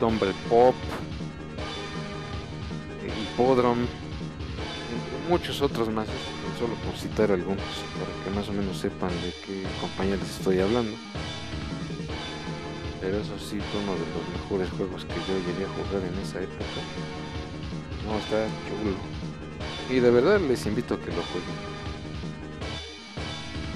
Tumble 0.02 0.34
Pop, 0.50 0.74
Hippodrome 3.06 3.86
muchos 5.30 5.62
otros 5.62 5.90
más, 5.90 6.08
solo 6.60 6.74
por 6.84 6.98
citar 6.98 7.32
algunos, 7.32 7.64
para 7.94 8.24
que 8.24 8.32
más 8.32 8.50
o 8.50 8.52
menos 8.52 8.78
sepan 8.80 9.12
de 9.22 9.32
qué 9.46 9.64
compañía 9.80 10.16
les 10.16 10.30
estoy 10.30 10.60
hablando. 10.60 10.92
Pero 13.00 13.20
eso 13.20 13.38
sí 13.38 13.60
fue 13.60 13.82
uno 13.84 13.94
de 13.94 14.00
los 14.00 14.42
mejores 14.42 14.70
juegos 14.72 15.06
que 15.06 15.14
yo 15.14 15.38
llegué 15.46 15.66
a 15.66 15.70
jugar 15.70 16.04
en 16.04 16.20
esa 16.20 16.42
época. 16.42 16.82
No, 18.08 18.18
está 18.18 18.48
chulo. 18.68 18.98
Y 19.90 20.00
de 20.00 20.10
verdad 20.10 20.42
les 20.42 20.66
invito 20.66 20.96
a 20.96 21.00
que 21.00 21.12
lo 21.12 21.22
jueguen. 21.22 21.58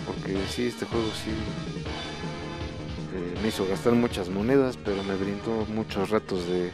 Porque 0.07 0.37
sí, 0.49 0.65
este 0.65 0.85
juego 0.87 1.07
sí 1.23 1.31
me 3.45 3.49
hizo 3.49 3.67
gastar 3.67 3.93
muchas 3.93 4.27
monedas, 4.27 4.75
pero 4.75 5.03
me 5.03 5.15
brindó 5.15 5.67
muchos 5.67 6.09
ratos 6.09 6.47
de 6.47 6.71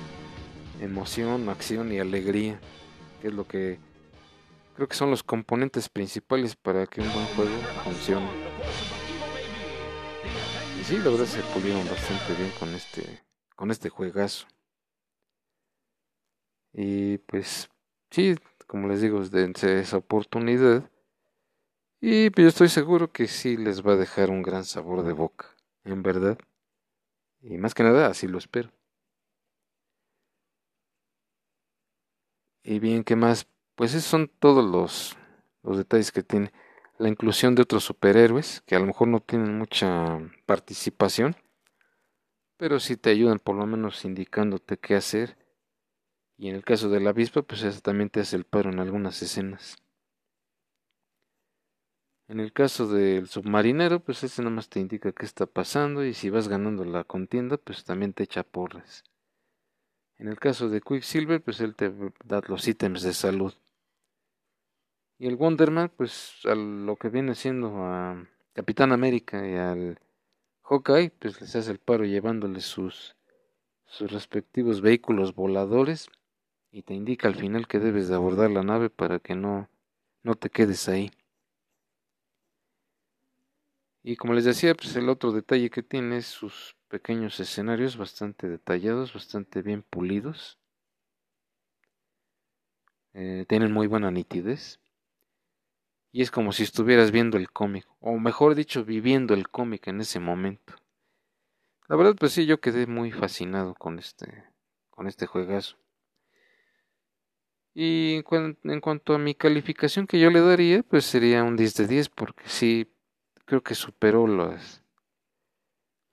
emoción, 0.80 1.50
acción 1.50 1.92
y 1.92 2.00
alegría, 2.00 2.62
que 3.22 3.28
es 3.28 3.34
lo 3.34 3.46
que 3.46 3.78
Creo 4.78 4.88
que 4.88 4.96
son 4.96 5.12
los 5.12 5.22
componentes 5.22 5.90
principales 5.90 6.56
para 6.56 6.88
que 6.88 7.02
un 7.02 7.12
buen 7.12 7.26
juego 7.36 7.52
funcione. 7.84 8.30
Y 10.80 10.84
sí, 10.86 10.98
la 11.00 11.10
verdad 11.10 11.26
se 11.26 11.42
pulieron 11.54 11.86
bastante 11.90 12.36
bien 12.36 12.52
con 12.58 12.70
este, 12.70 13.22
con 13.58 13.70
este 13.70 13.90
juegazo. 13.90 14.48
Y 16.72 17.18
pues 17.18 17.70
sí, 18.12 18.38
como 18.66 18.88
les 18.88 19.02
digo, 19.02 19.22
dense 19.26 19.82
esa 19.82 19.98
oportunidad. 19.98 20.90
Y 22.00 22.30
pues 22.30 22.46
yo 22.46 22.48
estoy 22.48 22.70
seguro 22.70 23.12
que 23.12 23.28
sí 23.28 23.58
les 23.58 23.86
va 23.86 23.92
a 23.92 23.98
dejar 23.98 24.30
un 24.30 24.42
gran 24.42 24.64
sabor 24.64 25.04
de 25.04 25.12
boca, 25.12 25.48
en 25.84 26.02
verdad. 26.02 26.38
Y 27.42 27.58
más 27.58 27.74
que 27.74 27.84
nada, 27.84 28.08
así 28.08 28.28
lo 28.28 28.38
espero. 28.38 28.72
Y 32.64 32.80
bien, 32.80 33.04
¿qué 33.04 33.16
más 33.16 33.48
pues 33.82 33.96
esos 33.96 34.10
son 34.10 34.28
todos 34.40 34.64
los, 34.64 35.18
los 35.64 35.78
detalles 35.78 36.12
que 36.12 36.22
tiene. 36.22 36.52
La 37.00 37.10
inclusión 37.10 37.56
de 37.56 37.64
otros 37.64 37.84
superhéroes, 37.84 38.62
que 38.68 38.76
a 38.76 38.80
lo 38.80 38.86
mejor 38.86 39.08
no 39.08 39.22
tienen 39.22 39.58
mucha 39.58 40.20
participación, 40.46 41.36
pero 42.58 42.80
sí 42.80 42.96
te 42.96 43.10
ayudan 43.10 43.40
por 43.40 43.56
lo 43.56 43.66
menos 43.66 44.06
indicándote 44.06 44.78
qué 44.78 44.94
hacer. 44.94 45.36
Y 46.38 46.50
en 46.50 46.56
el 46.56 46.64
caso 46.64 46.90
de 46.90 47.00
la 47.00 47.10
avispa, 47.10 47.42
pues 47.42 47.64
eso 47.64 47.82
también 47.82 48.12
te 48.12 48.20
hace 48.20 48.36
el 48.36 48.44
paro 48.44 48.70
en 48.70 48.80
algunas 48.80 49.20
escenas. 49.24 49.78
En 52.32 52.40
el 52.40 52.54
caso 52.54 52.88
del 52.88 53.28
submarinero, 53.28 54.00
pues 54.00 54.24
ese 54.24 54.42
nada 54.42 54.56
más 54.56 54.70
te 54.70 54.80
indica 54.80 55.12
qué 55.12 55.26
está 55.26 55.46
pasando 55.46 56.06
y 56.06 56.14
si 56.14 56.30
vas 56.30 56.48
ganando 56.48 56.86
la 56.86 57.04
contienda, 57.04 57.58
pues 57.58 57.84
también 57.84 58.14
te 58.14 58.24
echa 58.24 58.44
porras. 58.44 59.04
En 60.18 60.30
el 60.30 60.40
caso 60.40 60.70
de 60.70 60.80
Quicksilver, 60.80 61.42
pues 61.42 61.60
él 61.60 61.76
te 61.76 61.92
da 62.24 62.42
los 62.48 62.66
ítems 62.70 63.02
de 63.02 63.12
salud. 63.12 63.54
Y 65.20 65.28
el 65.28 65.36
Wonderman, 65.36 65.90
pues 65.90 66.40
a 66.46 66.56
lo 66.56 66.96
que 66.96 67.10
viene 67.10 67.36
siendo 67.36 67.84
a 67.84 68.26
Capitán 68.54 68.94
América 68.94 69.46
y 69.46 69.56
al 69.56 70.00
Hawkeye, 70.62 71.10
pues 71.10 71.42
les 71.42 71.54
hace 71.58 71.72
el 71.72 71.80
paro 71.80 72.06
llevándoles 72.06 72.64
sus, 72.64 73.18
sus 73.84 74.10
respectivos 74.10 74.80
vehículos 74.80 75.36
voladores 75.36 76.08
y 76.72 76.84
te 76.84 76.94
indica 76.94 77.28
al 77.28 77.36
final 77.36 77.68
que 77.68 77.80
debes 77.80 78.08
de 78.08 78.16
abordar 78.16 78.52
la 78.52 78.64
nave 78.64 78.90
para 78.90 79.20
que 79.20 79.36
no, 79.36 79.68
no 80.24 80.36
te 80.36 80.50
quedes 80.50 80.88
ahí. 80.88 81.12
Y 84.04 84.16
como 84.16 84.34
les 84.34 84.46
decía, 84.46 84.74
pues 84.76 84.96
el 84.96 85.10
otro 85.10 85.32
detalle 85.32 85.70
que 85.70 85.84
tiene 85.84 86.18
es 86.18 86.26
sus 86.26 86.76
pequeños 86.88 87.40
escenarios 87.40 87.98
bastante 87.98 88.48
detallados, 88.48 89.14
bastante 89.14 89.62
bien 89.62 89.84
pulidos. 89.84 90.58
Eh, 93.14 93.46
tienen 93.48 93.72
muy 93.72 93.88
buena 93.88 94.10
nitidez 94.10 94.80
y 96.12 96.22
es 96.22 96.32
como 96.32 96.52
si 96.52 96.64
estuvieras 96.64 97.12
viendo 97.12 97.38
el 97.38 97.52
cómic, 97.52 97.88
o 98.00 98.18
mejor 98.18 98.56
dicho, 98.56 98.84
viviendo 98.84 99.34
el 99.34 99.50
cómic 99.50 99.88
en 99.88 100.02
ese 100.02 100.20
momento. 100.20 100.76
La 101.88 101.96
verdad, 101.96 102.16
pues 102.18 102.34
sí, 102.34 102.46
yo 102.46 102.60
quedé 102.60 102.88
muy 102.88 103.12
fascinado 103.12 103.76
con 103.76 104.00
este, 104.00 104.46
con 104.90 105.08
este 105.08 105.26
juegazo. 105.26 105.78
Y 107.74 108.16
en, 108.16 108.82
cuanto 108.82 109.14
a 109.14 109.18
mi 109.18 109.36
calificación 109.36 110.06
que 110.06 110.20
yo 110.20 110.30
le 110.30 110.42
daría, 110.42 110.84
pues 110.84 111.06
sería 111.06 111.44
un 111.44 111.56
10 111.56 111.76
de 111.76 111.88
10, 111.88 112.10
porque 112.10 112.44
sí, 112.46 112.92
creo 113.52 113.64
que 113.64 113.76
superó 113.76 114.28
los, 114.28 114.82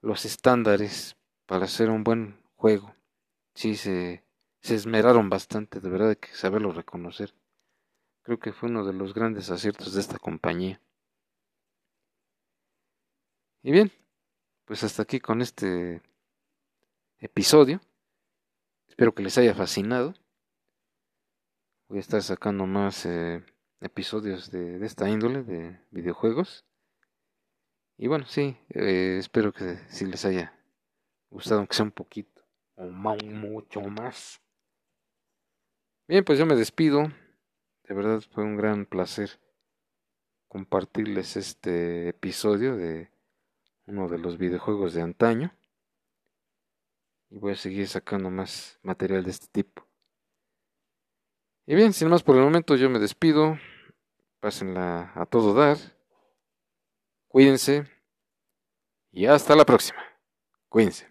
los 0.01 0.25
estándares 0.25 1.17
para 1.47 1.67
hacer 1.67 1.89
un 1.89 2.03
buen 2.03 2.37
juego. 2.57 2.97
Sí, 3.55 3.77
se, 3.77 4.25
se 4.61 4.75
esmeraron 4.75 5.31
bastante, 5.31 5.79
de 5.79 5.89
verdad 5.89 6.09
hay 6.11 6.17
que 6.17 6.35
saberlo 6.35 6.73
reconocer. 6.73 7.33
Creo 8.23 8.41
que 8.41 8.53
fue 8.53 8.69
uno 8.69 8.85
de 8.85 8.93
los 8.93 9.15
grandes 9.15 9.53
aciertos 9.53 9.95
de 9.95 10.01
esta 10.01 10.19
compañía. 10.19 10.81
Y 13.63 13.71
bien, 13.71 13.93
pues 14.65 14.83
hasta 14.83 15.03
aquí 15.03 15.21
con 15.21 15.41
este 15.41 16.03
episodio. 17.21 17.81
Espero 18.89 19.15
que 19.15 19.23
les 19.23 19.39
haya 19.39 19.55
fascinado. 19.55 20.13
Voy 21.87 21.99
a 21.99 22.01
estar 22.01 22.21
sacando 22.21 22.67
más 22.67 23.07
eh, 23.07 23.45
episodios 23.81 24.51
de, 24.51 24.85
esta 24.85 25.09
índole 25.09 25.45
de 25.45 25.79
videojuegos. 25.93 26.65
Y 28.01 28.07
bueno, 28.07 28.27
sí, 28.27 28.57
eh, 28.71 29.17
espero 29.19 29.53
que 29.53 29.77
si 29.89 30.07
les 30.07 30.25
haya 30.25 30.57
gustado, 31.31 31.59
aunque 31.59 31.75
sea 31.75 31.85
un 31.85 31.91
poquito, 31.91 32.43
o 32.77 32.85
mucho 32.85 33.81
más. 33.81 34.41
Bien, 36.07 36.25
pues 36.25 36.39
yo 36.39 36.47
me 36.47 36.55
despido. 36.55 37.13
De 37.83 37.95
verdad 37.95 38.23
fue 38.31 38.45
un 38.45 38.57
gran 38.57 38.87
placer 38.87 39.41
compartirles 40.47 41.37
este 41.37 42.11
episodio 42.11 42.77
de 42.77 43.11
uno 43.87 44.09
de 44.09 44.19
los 44.19 44.39
videojuegos 44.39 44.95
de 44.95 45.03
antaño. 45.03 45.53
Y 47.31 47.39
voy 47.39 47.53
a 47.53 47.57
seguir 47.57 47.89
sacando 47.89 48.31
más 48.31 48.79
material 48.83 49.25
de 49.25 49.31
este 49.31 49.49
tipo. 49.49 49.85
Y 51.67 51.75
bien, 51.75 51.93
sin 51.93 52.09
más 52.09 52.23
por 52.23 52.37
el 52.37 52.43
momento 52.43 52.77
yo 52.77 52.89
me 52.89 53.01
despido. 53.01 53.59
Pásenla 54.39 55.11
a 55.17 55.27
todo 55.27 55.53
dar. 55.53 55.98
Cuídense. 57.29 57.85
Y 59.13 59.27
hasta 59.27 59.55
la 59.55 59.65
próxima. 59.65 60.03
Cuídense. 60.69 61.08